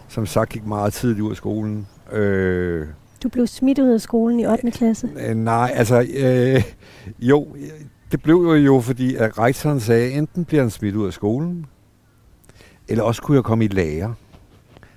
[0.07, 1.87] som sagt gik meget tidligt ud af skolen.
[2.11, 2.87] Øh,
[3.23, 4.71] Du blev smidt ud af skolen i 8.
[4.71, 5.09] klasse.
[5.27, 6.63] øh, nej, altså øh,
[7.19, 7.47] jo,
[8.11, 11.65] det blev jo jo, fordi at rektoren sagde, enten bliver han smidt ud af skolen,
[12.87, 14.13] eller også kunne jeg komme i lære.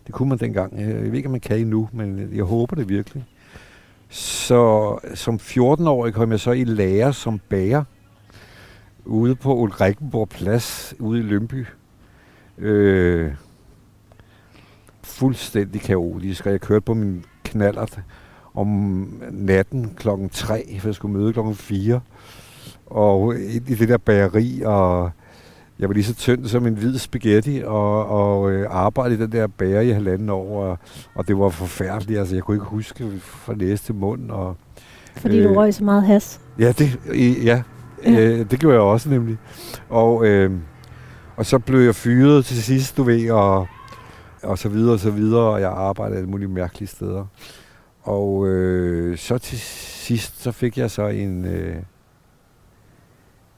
[0.07, 0.81] Det kunne man dengang.
[0.81, 3.25] Jeg ved ikke, om man kan endnu, men jeg håber det virkelig.
[4.15, 7.85] Så som 14-årig kom jeg så i lære som bager
[9.05, 11.67] ude på Ulrikkenborg Plads ude i Lønby.
[12.59, 13.33] Øh,
[15.03, 18.01] fuldstændig kaotisk, og jeg kørte på min knallert
[18.55, 18.69] om
[19.31, 22.01] natten klokken 3, for jeg skulle møde klokken 4.
[22.87, 25.11] Og ind i det der bageri, og
[25.79, 29.33] jeg var lige så tynd som en hvid spaghetti, og, og øh, arbejdede i den
[29.33, 30.79] der bager i halvanden år, og,
[31.15, 32.19] og det var forfærdeligt.
[32.19, 34.57] Altså, jeg kunne ikke huske fra næste mund, og
[35.17, 35.57] Fordi du Øh.
[35.57, 36.41] røg så meget has.
[36.59, 37.63] Ja, det, øh, ja.
[38.05, 38.21] Ja.
[38.21, 39.39] Øh, det gjorde jeg også nemlig.
[39.89, 40.53] Og, øh,
[41.37, 43.67] og så blev jeg fyret til sidst, du ved, og,
[44.43, 47.27] og så videre og så videre, og jeg arbejdede alle mulige mærkelige steder.
[48.03, 51.77] Og øh, så til sidst, så fik jeg så en, øh,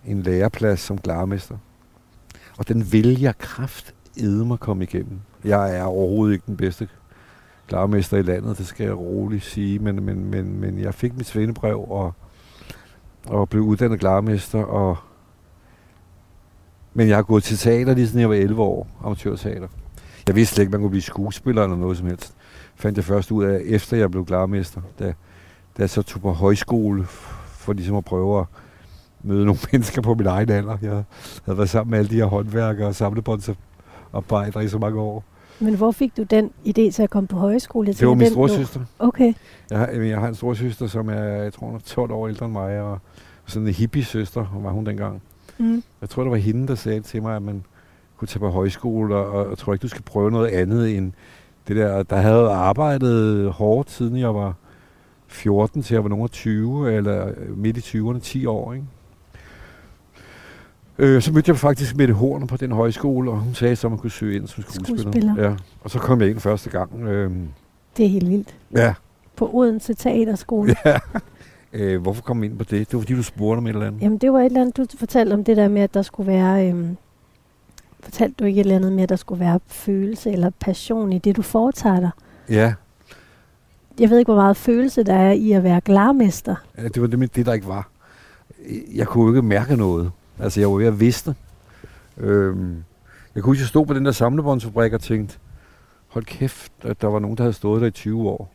[0.07, 1.57] en læreplads som klarmester.
[2.59, 5.21] Og den vil jeg kraft mig komme igennem.
[5.45, 6.89] Jeg er overhovedet ikke den bedste
[7.67, 11.27] klarmester i landet, det skal jeg roligt sige, men, men, men, men jeg fik mit
[11.27, 12.15] svendebrev, og
[13.27, 14.97] og blev uddannet klarmester, Og
[16.95, 19.69] Men jeg har gået til teater lige siden jeg var 11 år, amatørteater.
[20.27, 22.35] Jeg vidste slet ikke, man kunne blive skuespiller eller noget som helst.
[22.75, 25.13] Fandt jeg først ud af, efter jeg blev klarmester, da, da
[25.79, 27.05] jeg så tog på højskole
[27.47, 28.47] for ligesom at prøve at
[29.27, 30.77] møde nogle mennesker på min egen alder.
[30.83, 31.05] Jeg
[31.45, 35.25] havde været sammen med alle de her håndværkere og samlebåndsarbejdere i så mange år.
[35.61, 37.89] Men hvor fik du den idé til at komme på højskole?
[37.89, 38.81] Jeg Det var min storsøster.
[38.99, 39.33] Okay.
[39.71, 42.47] Jeg har, jeg har en storsøster, som er, jeg tror, hun er 12 år ældre
[42.47, 42.99] end mig, og
[43.47, 45.23] sådan en hippie-søster var hun dengang.
[45.59, 45.83] Mm.
[46.01, 47.65] Jeg tror, det var hende, der sagde til mig, at man
[48.17, 51.13] kunne tage på højskole, og, og jeg tror ikke, du skal prøve noget andet end
[51.69, 52.03] det der.
[52.03, 54.55] Der havde arbejdet hårdt, siden jeg var
[55.27, 58.87] 14 til jeg var nogen af 20, eller midt i 20'erne, 10 år, ikke?
[60.99, 63.91] Øh, så mødte jeg faktisk Mette Horn på den højskole, og hun sagde så, at
[63.91, 65.01] man kunne søge ind som skuespiller.
[65.03, 65.43] Skuespiller.
[65.49, 65.55] Ja.
[65.81, 67.03] Og så kom jeg ind første gang.
[67.03, 67.31] Øh,
[67.97, 68.55] Det er helt vildt.
[68.77, 68.95] ja,
[69.37, 70.77] På Odense Teaterskole.
[70.85, 70.99] ja.
[71.73, 72.71] Øh, hvorfor kom jeg ind på det?
[72.91, 74.03] Det var fordi, du spurgte om et eller andet.
[74.03, 76.27] Jamen, det var et eller andet, du fortalte om det der med, at der skulle
[76.33, 76.69] være...
[76.69, 76.97] Øhm,
[78.01, 81.19] fortalte du ikke et eller andet med, at der skulle være følelse eller passion i
[81.19, 82.11] det, du foretager dig?
[82.49, 82.75] Ja,
[84.01, 86.55] Jeg ved ikke, hvor meget følelse der er i at være glarmester.
[86.79, 87.89] Ja, det var det, det, der ikke var.
[88.95, 90.11] Jeg kunne jo ikke mærke noget.
[90.41, 91.35] Altså, jeg var ved at vidste.
[92.17, 92.85] Øhm,
[93.35, 95.39] jeg kunne huske, jeg stod på den der samlebåndsfabrik og tænkte,
[96.09, 98.53] hold kæft, at der var nogen, der havde stået der i 20 år.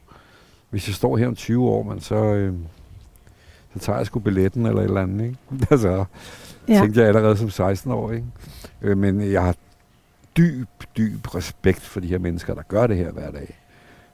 [0.69, 2.65] Hvis jeg står her om 20 år, man, så, øhm,
[3.73, 5.25] så tager jeg sgu billetten eller et eller andet.
[5.25, 5.37] Ikke?
[5.71, 6.05] altså,
[6.67, 6.79] Ja.
[6.79, 8.11] tænkte jeg allerede som 16 år.
[8.11, 8.25] Ikke?
[8.81, 9.55] Øh, men jeg har
[10.37, 10.67] dyb,
[10.97, 13.59] dyb respekt for de her mennesker, der gør det her hver dag.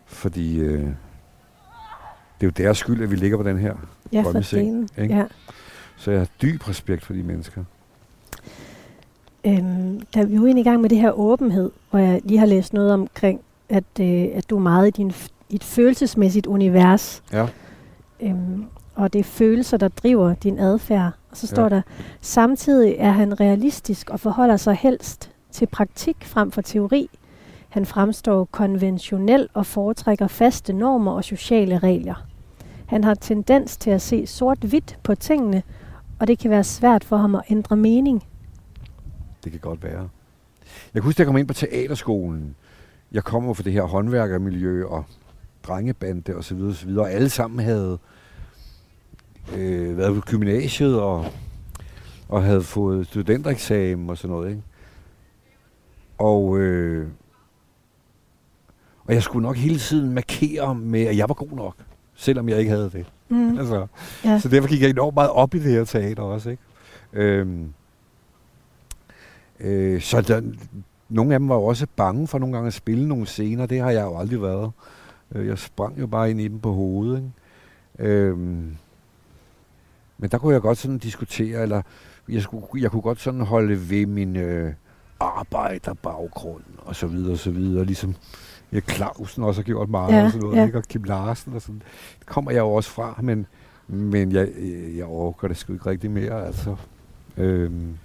[0.05, 0.87] Fordi øh, det
[2.41, 3.75] er jo deres skyld, at vi ligger på den her
[4.13, 4.31] Ja, for
[4.97, 5.15] ikke?
[5.15, 5.25] Ja.
[5.97, 7.63] Så jeg har dyb respekt for de mennesker.
[9.45, 12.45] Øhm, da vi jo egentlig i gang med det her åbenhed, hvor jeg lige har
[12.45, 15.13] læst noget omkring, at, øh, at du er meget i, din,
[15.49, 17.23] i et følelsesmæssigt univers.
[17.33, 17.47] Ja.
[18.21, 21.11] Øhm, og det er følelser, der driver din adfærd.
[21.31, 21.69] Og så står Ja.
[21.69, 21.81] der,
[22.21, 27.09] samtidig er han realistisk og forholder sig helst til praktik frem for teori.
[27.69, 32.25] Han fremstår konventionel og foretrækker faste normer og sociale regler.
[32.85, 35.63] Han har tendens til at se sort-hvidt på tingene,
[36.19, 38.23] og det kan være svært for ham at ændre mening.
[39.43, 40.09] Det kan godt være.
[40.93, 42.55] Jeg kan huske, at jeg kom ind på teaterskolen.
[43.11, 45.05] Jeg kommer fra det her håndværkermiljø og
[45.63, 47.05] drengebande og så videre, og så videre.
[47.05, 47.99] Og alle sammen havde
[49.55, 51.25] øh, været på gymnasiet og,
[52.29, 54.49] og havde fået studentereksamen og sådan noget.
[54.49, 54.61] Ikke?
[56.17, 57.07] Og, øh,
[59.05, 61.75] og jeg skulle nok hele tiden markere med, at jeg var god nok,
[62.15, 63.05] selvom jeg ikke havde det.
[63.29, 63.57] Mm.
[63.59, 63.87] Altså,
[64.25, 64.39] Ja.
[64.39, 66.49] Så derfor gik jeg enormt meget op i det her teater også.
[66.49, 66.63] Ikke?
[67.13, 67.73] Øhm,
[69.59, 70.41] øh, så der,
[71.09, 73.65] nogle af dem var jo også bange for nogle gange at spille nogle scener.
[73.65, 74.71] Det har jeg jo aldrig været.
[75.35, 77.17] Øh, Jeg sprang jo bare ind i dem på hovedet.
[77.99, 78.11] Ikke?
[78.11, 78.77] Øhm,
[80.17, 81.81] men der kunne jeg godt sådan diskutere, eller
[82.29, 84.73] jeg, skulle, jeg kunne godt sådan holde ved min øh,
[85.19, 87.85] arbejderbaggrund, og så videre, og så videre.
[87.85, 88.15] Ligesom
[88.71, 90.65] ja, Clausen også har gjort meget, Ja, og sådan noget, ja.
[90.65, 90.77] ikke?
[90.77, 91.81] og Kim Larsen og sådan.
[92.19, 93.45] Det kommer jeg jo også fra, men,
[93.87, 94.47] men jeg,
[94.97, 96.75] jeg overgår det sgu ikke rigtig mere, altså.
[97.37, 97.97] Øhm,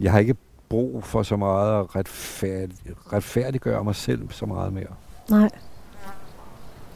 [0.00, 0.34] jeg har ikke
[0.68, 2.68] brug for så meget at retfærd,
[3.12, 4.86] retfærdiggøre mig selv så meget mere,
[5.30, 5.50] Nej.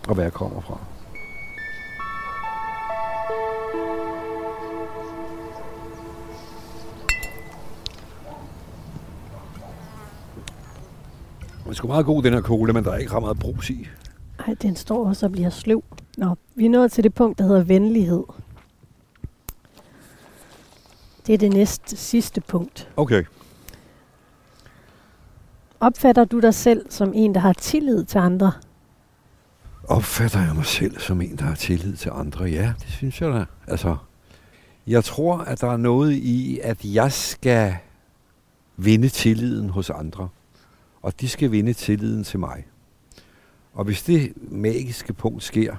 [0.09, 0.79] og hvad jeg kommer fra.
[11.73, 13.89] Er sgu meget god, den her cola, men der er ikke ret meget brus i.
[14.47, 15.85] Ej, den står også og bliver sløv.
[16.19, 18.25] Nå, vi er nået til det punkt, der hedder venlighed.
[21.27, 22.89] Det er det næste sidste punkt.
[22.97, 23.25] Okay.
[25.81, 28.53] Opfatter du dig selv som en, der har tillid til andre?
[29.85, 32.45] Opfatter jeg mig selv som en, der har tillid til andre?
[32.45, 33.45] Ja, det synes jeg da.
[33.67, 33.97] Altså,
[34.87, 37.77] jeg tror, at der er noget i, at jeg skal
[38.77, 40.29] vinde tilliden hos andre.
[41.03, 42.67] Og de skal vinde tilliden til mig.
[43.73, 45.77] Og hvis det magiske punkt sker,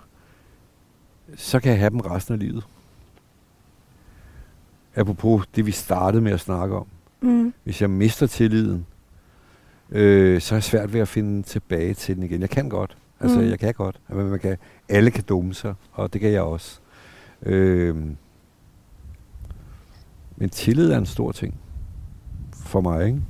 [1.36, 2.64] så kan jeg have dem resten af livet.
[4.96, 6.88] Apropos det, vi startede med at snakke om.
[7.22, 7.54] Mm.
[7.64, 8.86] Hvis jeg mister tilliden,
[9.90, 12.42] øh, så er jeg svært ved at finde tilbage til den igen.
[12.42, 12.98] Jeg kan godt.
[13.20, 13.46] Altså, Mm.
[13.50, 14.00] jeg kan godt.
[14.10, 14.58] Men man kan,
[14.90, 16.80] alle kan dumme sig, og det kan jeg også.
[17.42, 17.96] Øh,
[20.38, 21.60] men tillid er en stor ting
[22.54, 23.22] for mig, ikke?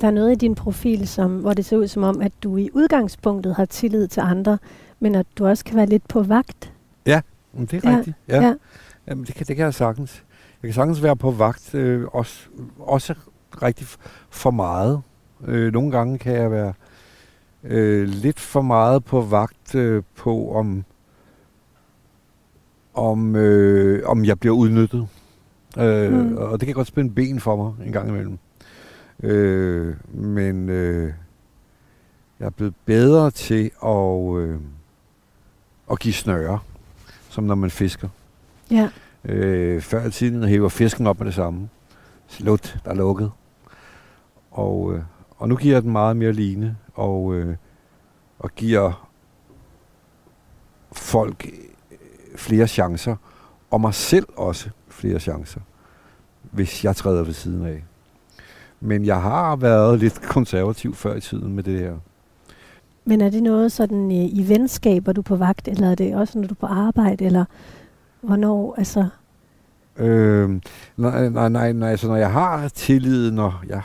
[0.00, 2.56] Der er noget i din profil, som, hvor det ser ud som om, at du
[2.56, 4.58] i udgangspunktet har tillid til andre,
[5.00, 6.72] men at du også kan være lidt på vagt.
[7.56, 8.16] Men det er Ja, rigtigt.
[8.28, 8.36] Ja.
[8.36, 8.46] ja.
[8.46, 8.54] ja.
[9.08, 10.24] Jamen, det, kan, det kan jeg sagtens.
[10.62, 13.14] Jeg kan sagtens være på vagt, øh, også, også
[13.62, 13.86] rigtig
[14.30, 15.02] for meget.
[15.44, 16.72] Øh, nogle gange kan jeg være
[17.64, 20.84] øh, lidt for meget på vagt øh, på, om
[22.94, 25.08] om, øh, om jeg bliver udnyttet.
[25.78, 26.36] Øh, mm.
[26.36, 28.38] Og det kan godt spænde ben for mig en gang imellem.
[29.24, 31.12] Øh, men øh,
[32.40, 34.60] jeg er blevet bedre til at, øh,
[35.90, 36.58] at give snøre,
[37.28, 38.08] som når man fisker.
[38.70, 38.90] Ja.
[39.24, 41.68] Øh, før i tiden hæver fisken op med det samme.
[42.26, 43.30] Slut, der er lukket.
[44.50, 45.02] Og, øh,
[45.36, 47.56] og nu giver jeg den meget mere line, og, øh,
[48.38, 49.08] og giver
[50.92, 51.98] folk øh,
[52.36, 53.16] flere chancer,
[53.70, 55.60] og mig selv også flere chancer,
[56.42, 57.84] hvis jeg træder ved siden af.
[58.84, 61.92] Men jeg har været lidt konservativ før i tiden med det her.
[63.04, 66.14] Men er det noget sådan øh, i venskaber, du er på vagt, eller er det
[66.14, 67.44] også, når du er på arbejde, eller
[68.20, 69.06] hvornår, altså...
[69.98, 70.50] Øh,
[70.96, 73.82] nej, nej, nej, nej, altså når jeg har tillid, når jeg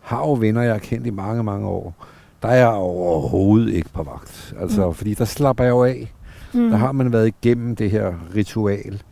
[0.00, 1.94] har jo venner, jeg har kendt i mange, mange år,
[2.42, 4.54] der er jeg overhovedet ikke på vagt.
[4.60, 4.94] Altså, Mm.
[4.94, 6.12] fordi der slapper jeg jo af.
[6.54, 6.70] Mm.
[6.70, 9.02] Der har man været igennem det her ritual,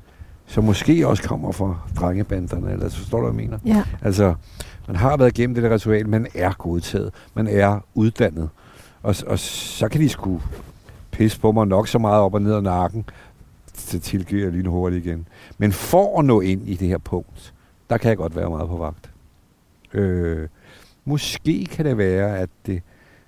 [0.47, 3.59] som måske også kommer fra drengebanderne, eller forstår du, hvad jeg mener?
[3.77, 4.35] Ja, Altså,
[4.91, 8.49] man har været igennem det der ritual, man er godtaget, man er uddannet.
[9.03, 10.41] Og, og så kan de sgu
[11.11, 13.05] pisse på mig nok så meget op og ned ad nakken,
[13.75, 15.29] så tilgiver jeg lynhurtigt igen.
[15.59, 17.55] Men for at nå ind i det her punkt,
[17.91, 19.11] der kan jeg godt være meget på vagt.
[19.93, 20.49] Øh,
[21.05, 22.83] måske kan det være, at det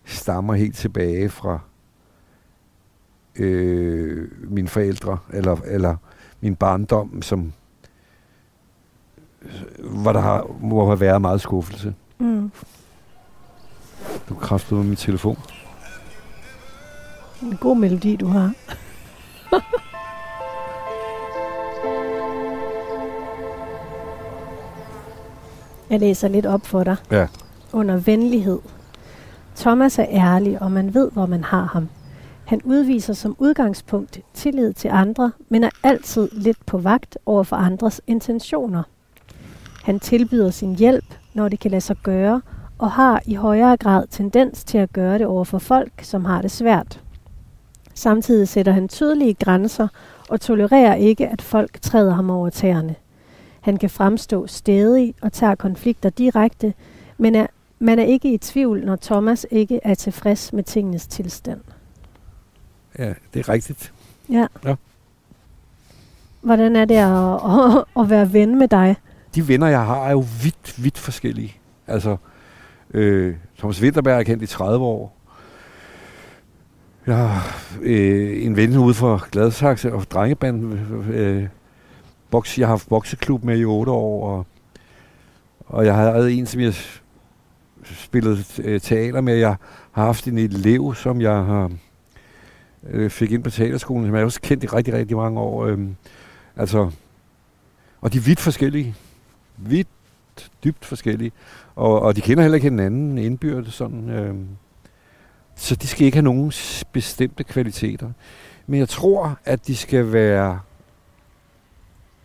[0.04, 1.58] stammer helt tilbage fra
[3.36, 5.96] øh, mine forældre, eller, eller
[6.40, 7.52] min barndom, som
[9.78, 11.94] hvor der har, må have været meget skuffelse.
[12.18, 12.50] mm.
[14.28, 15.38] Du kræftede med min telefon.
[17.42, 18.52] en god melodi, du har.
[25.90, 26.96] Jeg læser lidt op for dig.
[27.10, 27.26] Ja.
[27.72, 28.58] Under venlighed.
[29.56, 31.88] Thomas er ærlig, og man ved, hvor man har ham.
[32.44, 37.56] Han udviser som udgangspunkt tillid til andre, men er altid lidt på vagt over for
[37.56, 38.82] andres intentioner.
[39.82, 41.04] Han tilbyder sin hjælp,
[41.34, 42.42] når det kan lade sig gøre,
[42.78, 46.42] og har i højere grad tendens til at gøre det over for folk, som har
[46.42, 47.00] det svært.
[47.94, 49.88] Samtidig sætter han tydelige grænser
[50.28, 52.94] og tolererer ikke, at folk træder ham over tæerne.
[53.60, 56.74] Han kan fremstå stedig og tager konflikter direkte,
[57.18, 57.46] men er,
[57.78, 61.60] man er ikke i tvivl, når Thomas ikke er tilfreds med tingenes tilstand.
[62.98, 63.92] Ja, det er rigtigt.
[64.28, 64.46] Ja.
[64.64, 64.74] Ja.
[66.40, 67.34] Hvordan er det at,
[67.78, 68.96] at, at være ven med dig?
[69.34, 71.56] De venner, jeg har, er jo vidt, vidt forskellige.
[71.86, 72.16] Altså,
[72.94, 75.16] øh, Thomas Winterberg er kendt i 30 år.
[77.06, 80.72] Jeg har øh, en ven ude for Gladsaxe og drengebanden.
[81.12, 81.46] Øh,
[82.30, 84.46] boks, jeg har haft bokseklub med i 8 år, og,
[85.66, 87.02] og jeg havde en, som jeg s-
[87.84, 89.34] spillede øh, teater med.
[89.36, 89.56] Jeg
[89.92, 91.70] har haft en elev, som jeg har
[92.90, 95.66] øh, fik ind på teaterskolen, som jeg også kendt i rigtig, rigtig mange år.
[95.66, 95.78] Øh,
[96.56, 96.90] altså,
[98.00, 98.94] og de er vidt forskellige.
[99.56, 99.88] Vidt,
[100.64, 101.32] dybt forskellige.
[101.76, 104.10] Og, og de kender heller ikke hinanden indbyrdes sådan.
[104.10, 104.34] Øh,
[105.56, 106.52] så de skal ikke have nogen
[106.92, 108.10] bestemte kvaliteter.
[108.66, 110.60] Men jeg tror, at de skal være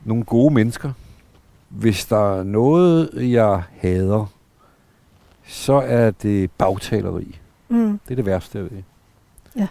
[0.05, 0.91] nogle gode mennesker.
[1.69, 4.25] Hvis der er noget, jeg hader,
[5.47, 7.39] så er det bagtaleri.
[7.69, 7.99] Mm.
[8.03, 8.83] Det er det værste, jeg ved.
[9.55, 9.67] Ja.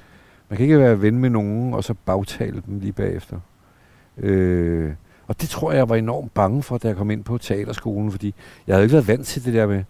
[0.48, 3.40] Man kan ikke være ven med nogen, og så bagtale dem lige bagefter.
[4.16, 4.92] Øh,
[5.26, 8.10] og det tror jeg, jeg var enormt bange for, da jeg kom ind på teaterskolen,
[8.10, 8.34] fordi
[8.66, 9.84] jeg havde ikke været vant til det der med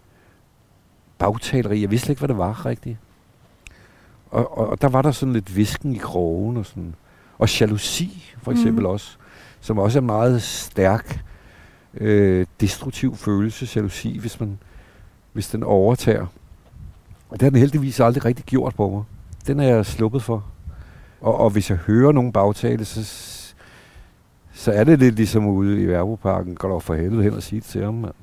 [1.19, 1.81] bagtaleri.
[1.81, 2.99] Jeg vidste ikke, hvad det var rigtigt.
[4.31, 6.95] Og, og, og der var der sådan lidt visken i krogen og sådan.
[7.39, 8.83] Og jalousi, for eksempel Mhm.
[8.83, 8.87] mm.
[8.93, 9.17] også,
[9.61, 11.25] som også er en meget stærk,
[11.95, 14.59] øh, destruktiv følelse, jalousi, hvis, man,
[15.33, 16.27] hvis den overtager.
[17.29, 19.03] Og det har den heldigvis aldrig rigtig gjort på mig.
[19.47, 20.45] Den er jeg sluppet for.
[21.21, 23.05] Og, og hvis jeg hører nogen bagtale, så,
[24.57, 26.55] så er det lidt ligesom ude i Værboparken.
[26.55, 28.15] Går dog for helvede hen og sige det til ham, mand.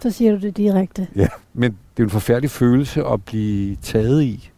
[0.00, 1.08] Så siger du det direkte.
[1.16, 1.28] Ja.
[1.54, 4.50] Men det er en forfærdelig følelse at blive taget i,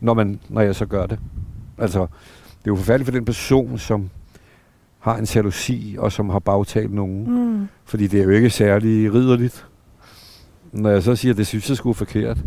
[0.00, 1.18] når, man, når jeg så gør det.
[1.78, 4.10] Altså, det er jo forfærdeligt for den person, som
[4.98, 7.24] har en jalousi, og som har bagtalt nogen.
[7.30, 7.68] Mm.
[7.84, 9.66] Fordi det er jo ikke særlig ridderligt.
[10.72, 12.38] Når jeg så siger, at det synes jeg skulle forkert,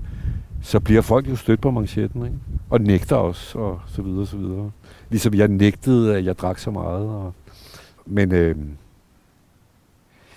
[0.61, 2.37] så bliver folk jo stødt på manchetten, ikke?
[2.69, 4.71] Og nægter os, og så videre, så videre.
[5.09, 7.07] Ligesom jeg nægtede, at jeg drak så meget.
[7.07, 7.33] Og...
[8.05, 8.55] Men øh,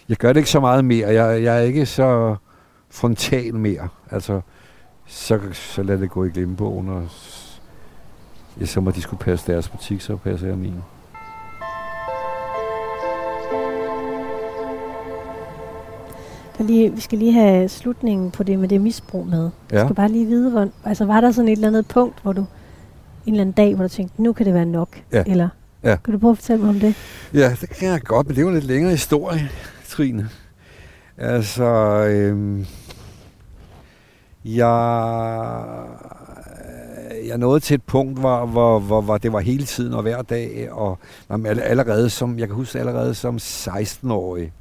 [0.08, 1.08] jeg gør det ikke så meget mere.
[1.08, 2.36] Jeg, jeg er ikke så
[2.90, 3.88] frontal mere.
[4.10, 4.40] Altså,
[5.06, 7.08] så, så lad det gå i glemmebogen, og
[8.60, 10.74] ja, så må de skulle passe deres butik, så passer jeg min.
[16.58, 19.50] Der lige, vi skal lige have slutningen på det med det misbrug med.
[19.72, 19.76] Ja.
[19.76, 22.32] Jeg skal bare lige vide, hvor, altså var der sådan et eller andet punkt, hvor
[22.32, 22.40] du
[23.26, 25.02] en eller anden dag, hvor du tænkte, nu kan det være nok?
[25.12, 25.22] Ja.
[25.26, 25.48] Eller,
[25.82, 25.96] Ja.
[26.04, 26.94] Kan du prøve at fortælle mig om det?
[27.34, 29.48] Ja, det kan jeg godt, men det er jo en lidt længere historie,
[29.88, 30.28] Trine.
[31.16, 31.64] Altså,
[32.10, 32.66] øhm,
[34.44, 35.84] jeg,
[37.26, 40.22] jeg nåede til et punkt, hvor, hvor, hvor, hvor det var hele tiden og hver
[40.22, 40.98] dag, og
[41.30, 44.52] jamen, all- allerede som, jeg kan huske allerede som 16-årig,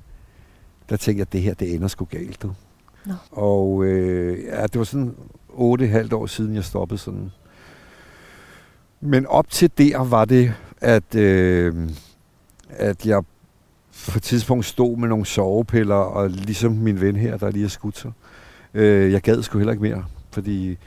[0.89, 2.51] der tænkte jeg, at det her, det ender sgu galt, du.
[3.05, 3.13] Nå.
[3.31, 5.15] Og øh, ja, det var sådan
[5.49, 7.31] 8,5 år siden, jeg stoppede sådan.
[9.01, 11.89] Men op til der var det, at, øh,
[12.69, 13.23] at jeg
[14.11, 17.69] på et tidspunkt stod med nogle sovepiller, og ligesom min ven her, der lige har
[17.69, 18.11] skudt sig.
[18.73, 20.77] Øh, jeg gad sgu heller ikke mere, fordi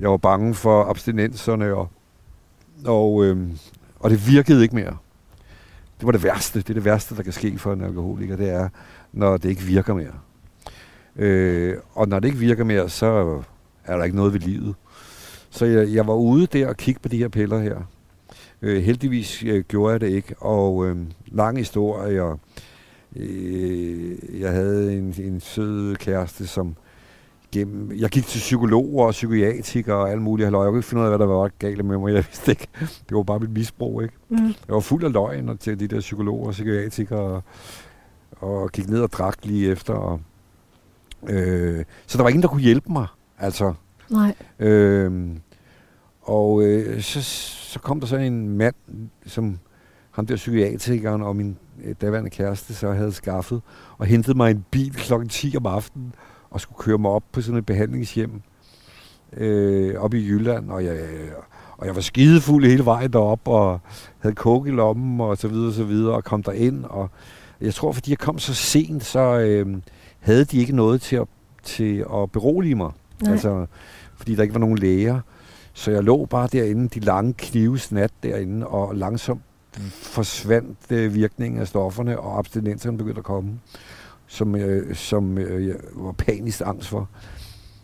[0.00, 1.88] jeg var bange for abstinenserne, og,
[2.84, 3.48] og, øh,
[4.00, 4.96] og det virkede ikke mere.
[6.00, 6.58] Det var det værste.
[6.58, 8.68] Det er det værste, der kan ske for en alkoholiker, det er,
[9.12, 10.14] når det ikke virker mere.
[11.16, 13.42] Øh, og når det ikke virker mere, så
[13.84, 14.74] er der ikke noget ved livet.
[15.50, 17.76] Så jeg, jeg var ude der og kigge på de her piller her.
[18.62, 20.96] Øh, heldigvis øh, gjorde jeg det ikke, og øh,
[21.26, 22.40] lang historie, og
[23.16, 26.76] øh, jeg havde en, en sød kæreste, som
[27.52, 30.62] gennem, jeg gik til psykologer og psykiatikere og alt muligt halløj.
[30.62, 32.14] Jeg kunne ikke finde ud af, hvad der var galt med mig.
[32.14, 32.68] Jeg vidste ikke.
[33.08, 34.14] Det var bare mit misbrug, ikke?
[34.28, 34.46] Mm.
[34.46, 37.42] Jeg var fuld af løgn og til de der psykologer og psykiatikere, og,
[38.62, 39.94] og gik ned og drak lige efter.
[39.94, 40.20] Og,
[41.28, 43.06] øh, så der var ingen, der kunne hjælpe mig.
[43.38, 43.74] Altså,
[44.10, 44.34] Nej.
[44.58, 45.30] øh,
[46.22, 47.22] og øh, så,
[47.72, 48.74] så kom der så en mand,
[49.26, 49.58] som
[50.10, 53.62] ham der psykiatrikeren og min øh, daværende kæreste så havde skaffet,
[53.98, 56.14] og hentede mig en bil klokken 10 om aftenen,
[56.50, 58.42] og skulle køre mig op på sådan et behandlingshjem
[59.36, 60.98] øh, op i Jylland, og jeg,
[61.76, 63.80] og jeg var skidefuld hele vejen derop og
[64.18, 67.10] havde coke i lommen, og så videre, og så videre, og kom der ind og
[67.60, 69.76] jeg tror, fordi jeg kom så sent, så øh,
[70.20, 71.26] havde de ikke noget til at,
[71.62, 72.90] til at berolige mig.
[73.22, 73.32] Nej.
[73.32, 73.66] Altså,
[74.16, 75.20] fordi der ikke var nogen læger.
[75.72, 79.42] Så jeg lå bare derinde, de lange knives nat derinde, og langsomt
[79.90, 83.60] forsvandt øh, virkningen af stofferne, og abstinenserne begyndte at komme,
[84.26, 87.08] som, øh, som øh, jeg var panisk angst for.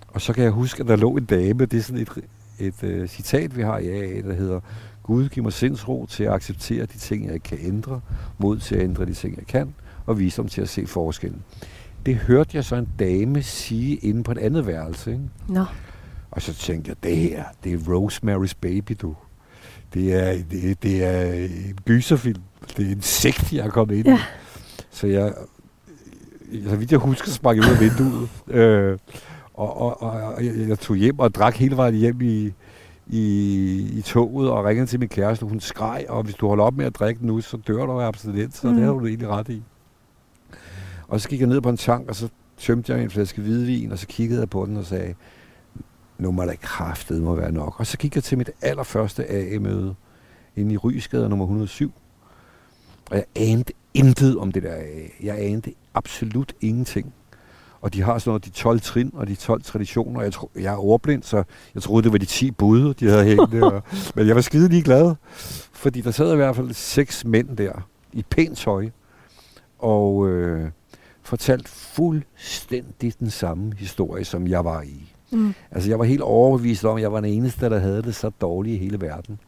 [0.09, 2.11] Og så kan jeg huske, at der lå en dame, det er sådan et,
[2.59, 4.61] et øh, citat, vi har i AA, der hedder,
[5.03, 8.01] Gud giver mig sindsro til at acceptere de ting, jeg ikke kan ændre,
[8.39, 9.75] mod til at ændre de ting, jeg kan,
[10.07, 11.43] og visdom til at se forskellen.
[12.07, 15.25] Det hørte jeg så en dame sige inde på et andet værelse, ikke?
[15.49, 15.65] Nå.
[16.31, 19.15] Og så tænkte jeg, det her, det er Rosemary's Baby, du.
[19.95, 22.43] Det er, det, det er en gyserfilm.
[22.77, 24.11] Det er en sekt, jeg er kommet ind i.
[24.11, 24.21] Ja.
[24.91, 25.35] Så jeg,
[26.69, 28.29] så vidt jeg husker, sprang jeg ud af vinduet.
[28.49, 28.99] Øh,
[29.55, 32.53] og, og, og, og jeg, jeg tog hjem og drak hele vejen hjem i,
[33.07, 33.23] i,
[33.99, 35.47] i toget og ringede til min kæreste.
[35.47, 38.07] Hun skreg, og hvis du holder op med at drikke nu, så dør du af
[38.07, 38.55] abstinens.
[38.57, 38.75] Så Mm.
[38.75, 39.63] det har du egentlig ret i.
[41.09, 43.93] Og så gik jeg ned på en tank, og så tømte jeg en flaske hvidvin,
[43.93, 45.15] og så kiggede jeg på den og sagde,
[46.19, 47.81] nu må der kraftet må være nok.
[47.81, 49.95] Og så gik jeg til mit allerførste AA-møde
[50.57, 51.93] inde i Rysgade nummer 107.
[53.11, 55.09] Og jeg anede intet om det der AA.
[55.23, 57.15] Jeg anede absolut ingenting.
[57.81, 60.23] Og de har sådan noget, de 12 trin og de 12 traditioner.
[60.23, 61.43] Jeg, tro, jeg er overblind, så
[61.75, 63.81] jeg troede, det var de 10 bud, de havde hængt der.
[64.15, 65.15] Men jeg var skide lige glad,
[65.73, 68.89] fordi der sad i hvert fald seks mænd der i pænt tøj.
[69.79, 70.71] Og øh,
[71.23, 75.13] fortalt fuldstændig den samme historie, som jeg var i.
[75.31, 75.55] Mm.
[75.71, 78.31] Altså, jeg var helt overbevist om, at jeg var den eneste, der havde det så
[78.41, 79.39] dårligt i hele verden.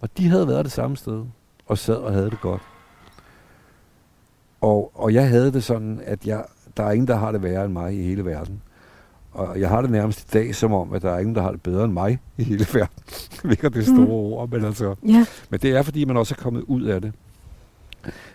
[0.00, 1.24] Og de havde været det samme sted,
[1.66, 2.62] og sad og havde det godt.
[4.60, 6.44] Og, og jeg havde det sådan, at jeg,
[6.76, 8.62] der er ingen, der har det værre end mig i hele verden.
[9.32, 11.50] Og jeg har det nærmest i dag som om, at der er ingen, der har
[11.50, 12.96] det bedre end mig i hele verden.
[13.44, 14.10] Hvilket er det store Mm.
[14.10, 14.94] ord, men altså...
[15.06, 15.26] Ja.
[15.50, 17.12] Men det er, fordi man også er kommet ud af det.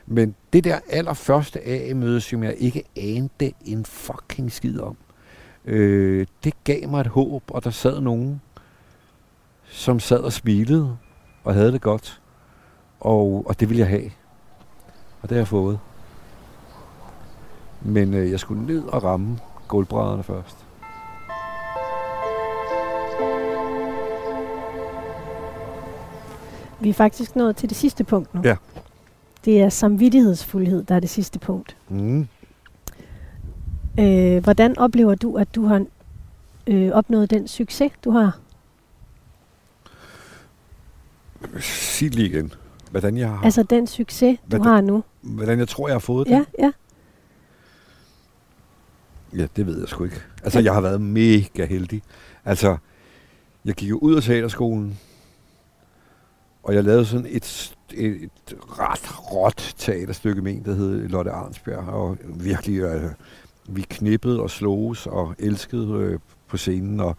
[0.08, 4.97] Men det der allerførste A-møde, som jeg ikke anede en fucking skid om,
[5.66, 8.41] øh, det gav mig et håb, og der sad nogen,
[9.70, 10.97] som sad og smilede
[11.43, 12.22] og havde det godt.
[12.99, 14.11] Og, og det ville jeg have.
[15.22, 15.80] Og det har jeg fået.
[17.82, 20.57] Men øh, jeg skulle ned og ramme gulvbrædderne først.
[26.80, 28.41] Vi er faktisk nået til det sidste punkt nu.
[28.43, 28.55] Ja.
[29.45, 31.78] Det er samvittighedsfuldhed, der er det sidste punkt.
[31.89, 32.28] Mm.
[33.99, 35.85] Øh, hvordan oplever du, at du har
[36.67, 38.39] øh, opnået den succes, du har?
[41.59, 42.53] Sig lige igen,
[42.91, 45.03] hvordan jeg, har, Altså den succes, du har nu.
[45.21, 46.33] hvordan jeg tror, jeg har fået det.
[46.33, 46.71] Ja, ja.
[49.37, 50.21] Ja, det ved jeg sgu ikke.
[50.43, 52.01] Altså, jeg har været mega heldig.
[52.45, 52.77] Altså,
[53.65, 54.99] jeg gik jo ud af teaterskolen,
[56.63, 58.31] og jeg lavede sådan et, et, et
[58.79, 63.11] ret råt teaterstykke med en, der hed Lotte Arnsberg, og virkelig, øh,
[63.68, 67.18] vi knippede og sloges og elskede øh, på scenen, og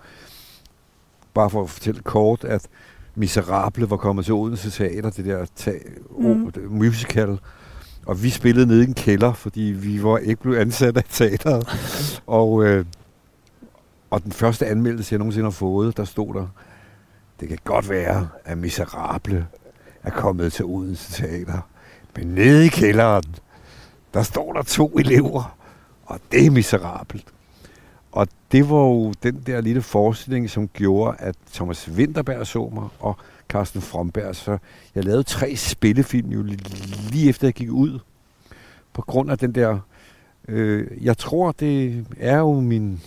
[1.34, 2.68] bare for at fortælle kort, at
[3.14, 5.72] Miserable var kommet til Odense Teater, det der ta-
[6.18, 6.52] Mm.
[6.70, 7.38] musical.
[8.06, 11.68] Og vi spillede nede i en kælder, fordi vi var ikke blevet ansat af teateret.
[12.26, 12.84] og, øh,
[14.10, 16.46] og den første anmeldelse, jeg nogensinde har fået, der stod der,
[17.40, 19.46] det kan godt være, at Miserable
[20.02, 21.58] er kommet til Odense Teater.
[22.16, 23.24] Men nede i kælderen,
[24.14, 25.56] der står der to elever,
[26.06, 27.24] og det er miserabelt.
[28.12, 32.88] Og det var jo den der lille forestilling, som gjorde, at Thomas Winterberg så mig,
[33.00, 33.16] og
[33.48, 34.36] Carsten Fromberg.
[34.36, 34.58] Så
[34.94, 36.42] jeg lavede tre spillefilm jo
[37.10, 37.98] lige efter jeg gik ud.
[38.92, 39.78] På grund af den der...
[40.48, 43.00] Øh, jeg tror, det er jo min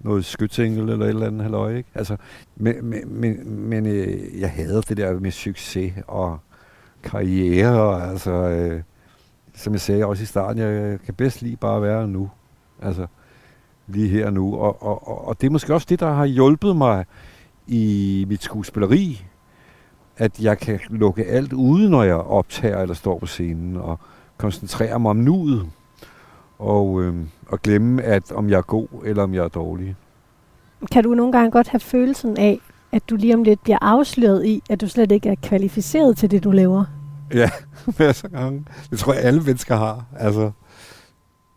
[0.00, 1.88] noget skytsengel eller et eller andet halløj, ikke?
[1.94, 2.16] Altså,
[2.56, 6.38] men, men, men, men øh, jeg havde det der med succes og
[7.02, 8.82] karriere, og altså, øh,
[9.54, 12.30] som jeg sagde også i starten, jeg kan bedst lige bare være nu.
[12.82, 13.06] Altså,
[13.86, 14.54] lige her og nu.
[14.54, 17.04] Og, og, og, og det er måske også det, der har hjulpet mig
[17.66, 19.24] i mit skuespilleri,
[20.16, 23.98] at jeg kan lukke alt ude, når jeg optager eller står på scenen, og
[24.36, 25.66] koncentrere mig om nuet,
[26.58, 27.14] og, øh,
[27.48, 29.96] og glemme, at om jeg er god eller om jeg er dårlig.
[30.92, 32.60] Kan du nogle gange godt have følelsen af,
[32.92, 36.30] at du lige om lidt bliver afsløret i, at du slet ikke er kvalificeret til
[36.30, 36.84] det, du laver?
[37.34, 37.50] Ja,
[37.98, 38.64] masser af gange.
[38.90, 40.04] Det tror jeg, alle mennesker har.
[40.16, 40.50] Altså,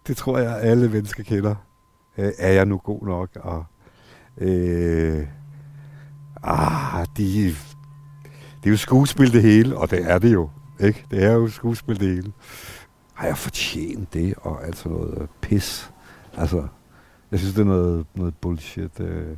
[0.07, 1.55] det tror jeg, alle mennesker kender.
[2.17, 3.29] Øh, er jeg nu god nok?
[3.35, 3.65] Og,
[4.37, 5.27] øh,
[6.43, 7.45] ah, de,
[8.63, 10.49] det er jo skuespil det hele, og det er det jo.
[10.79, 11.05] Ikke?
[11.11, 12.31] Det er jo skuespil det hele.
[13.13, 15.91] Har jeg fortjent det, og alt sådan noget øh, pis?
[16.37, 16.67] Altså,
[17.31, 18.99] jeg synes, det er noget, noget bullshit.
[18.99, 19.37] Øh.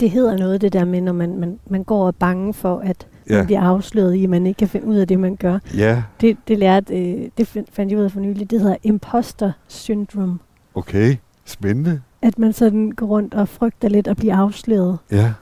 [0.00, 2.78] Det hedder noget, det der med, når man, man, man går og er bange for,
[2.78, 5.36] at man Ja, bliver afsløret i, at man ikke kan finde ud af det, man
[5.36, 5.58] gør.
[5.76, 9.52] ja, Det, det lærte, øh, det fandt jeg ud af for nylig, det hedder imposter
[9.68, 10.38] syndrome.
[10.74, 11.16] okay.
[11.44, 12.02] Spændende.
[12.22, 14.98] At man sådan går rundt og frygter lidt at blive afsløret.
[15.10, 15.32] Ja.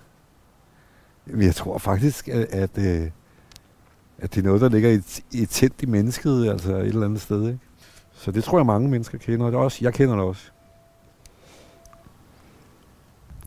[1.41, 3.11] Jeg tror faktisk, at, at, øh,
[4.19, 5.01] at det er noget, der ligger i,
[5.33, 7.47] i tændt i mennesket, altså et eller andet sted.
[7.47, 7.59] Ikke?
[8.13, 9.47] Så det tror jeg, mange mennesker kender.
[9.47, 10.51] Det er også, jeg kender det også.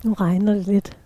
[0.04, 0.98] Nu regner det lidt.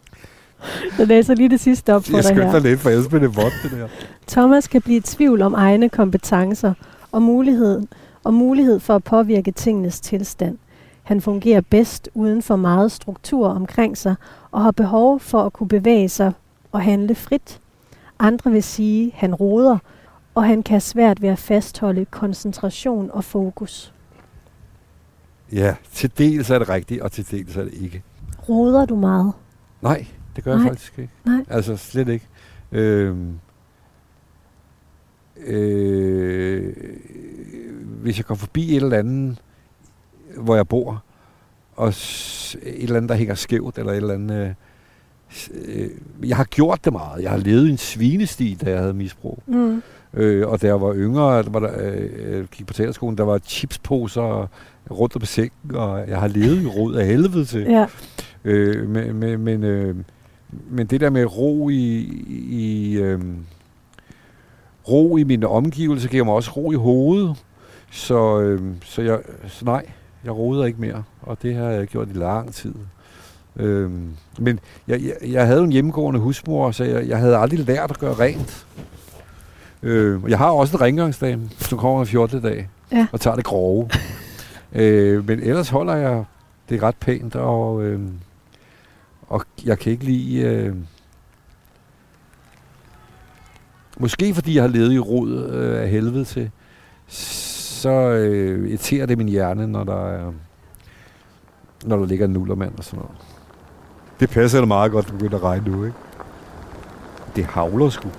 [0.98, 2.52] Jeg læser lige det sidste op for Jeg dig her.
[2.52, 3.88] dig lidt, for ellers bliver det vådt, det der.
[4.28, 6.74] Thomas kan blive i tvivl om egne kompetencer
[7.12, 7.82] og mulighed,
[8.24, 10.58] og mulighed for at påvirke tingenes tilstand.
[11.04, 14.16] Han fungerer bedst uden for meget struktur omkring sig
[14.52, 16.32] og har behov for at kunne bevæge sig
[16.72, 17.60] og handle frit.
[18.20, 19.78] Andre vil sige, at han roder,
[20.36, 23.94] og han kan svært ved at fastholde koncentration og fokus.
[25.54, 28.04] Ja, til dels er det rigtigt, og til dels er det ikke.
[28.50, 29.34] Roder du meget?
[29.82, 30.06] Nej,
[30.36, 30.64] det gør Nej.
[30.64, 31.12] jeg faktisk ikke.
[31.26, 31.46] Nej.
[31.50, 32.28] Altså slet ikke.
[32.72, 33.34] Øhm,
[35.46, 36.74] øh,
[38.02, 39.38] hvis jeg går forbi et eller andet,
[40.38, 41.04] hvor jeg bor,
[41.76, 44.46] og s- et eller andet, der hænger skævt, eller et eller andet...
[44.48, 44.54] Øh,
[45.34, 45.90] s- øh,
[46.30, 47.24] jeg har gjort det meget.
[47.24, 49.44] Jeg har levet i en svinesti, da jeg havde misbrug.
[49.48, 49.82] Mm.
[50.14, 53.24] Øh, og da jeg var yngre, der var der, øh, jeg gik på teaterskolen, der
[53.24, 54.48] var chipsposer
[54.92, 57.62] rundt om sengen, og jeg har levet i rod af helvede til.
[57.62, 57.86] Ja.
[58.44, 59.96] Øh, men, men, men, øh,
[60.70, 61.98] men det der med ro i,
[62.50, 63.20] i øh,
[64.90, 67.44] ro i mine omgivelser giver mig også ro i hovedet.
[67.92, 69.86] Så, øh, så, jeg, så nej,
[70.24, 72.74] jeg roder ikke mere, og det har jeg gjort i lang tid.
[73.56, 73.92] Øh,
[74.40, 78.00] men jeg, jeg, jeg havde en hjemmegående husmor, så jeg, jeg havde aldrig lært at
[78.00, 78.66] gøre rent.
[79.84, 82.42] Øh, jeg har også en rengøringsdame, som kommer hver 14.
[82.42, 83.08] dag Ja.
[83.12, 83.90] og tager det grove.
[84.74, 86.24] øh, men ellers holder jeg
[86.70, 88.00] det ret pænt, og, øh,
[89.32, 90.42] og jeg kan ikke lide...
[90.42, 90.76] Øh,
[94.00, 96.52] måske fordi jeg har levet i rod øh, af helvede til,
[97.08, 100.32] så øh, irriterer det min hjerne, når der er,
[101.86, 103.16] når der ligger en nullermand og sådan noget.
[104.20, 105.98] Det passer da meget godt, at det begynder at regne nu, ikke?
[107.36, 108.10] Det havler sgu.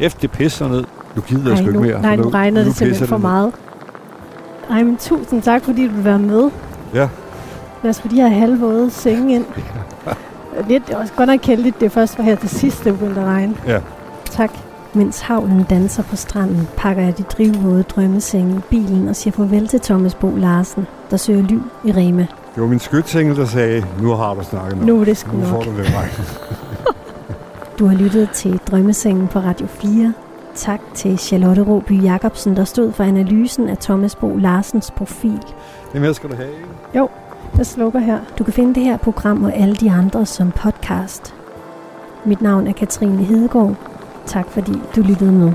[0.00, 0.84] Efter det pisser ned.
[1.16, 2.02] Nu gider jeg sgu ikke nu, mere.
[2.02, 3.22] nej, for nu regner det pisser simpelthen for ned.
[3.22, 3.52] meget.
[4.70, 6.50] Ej, men tusind tak, fordi du vil være med.
[6.94, 7.08] Ja.
[7.82, 9.44] Lad os få de her halvvåde senge ind.
[10.68, 13.20] Lidt, det er også godt nok kældigt, det først var her til sidst, det begyndte
[13.20, 13.54] at regne.
[13.66, 13.80] Ja.
[14.24, 14.50] Tak.
[14.94, 19.68] Mens havlen danser på stranden, pakker jeg de drivvåde drømmesenge i bilen og siger farvel
[19.68, 22.26] til Thomas Bo Larsen, der søger ly i Rema.
[22.54, 24.86] Det var min skytsengel, der sagde, nu har du snakket nok.
[24.86, 25.64] Nu er det sgu nu får nok.
[25.64, 25.86] du det.
[27.78, 30.14] Du har lyttet til Drømmesengen på Radio 4.
[30.54, 35.40] Tak til Charlotte Råby Jacobsen, der stod for analysen af Thomas Bo Larsens profil.
[35.94, 36.66] Mere skal du have, ikke?
[37.58, 38.20] Jeg slukker her.
[38.38, 41.34] Du kan finde det her program og alle de andre som podcast.
[42.24, 43.74] Mit navn er Katrine Hedegaard.
[44.26, 45.52] Tak fordi du lyttede med.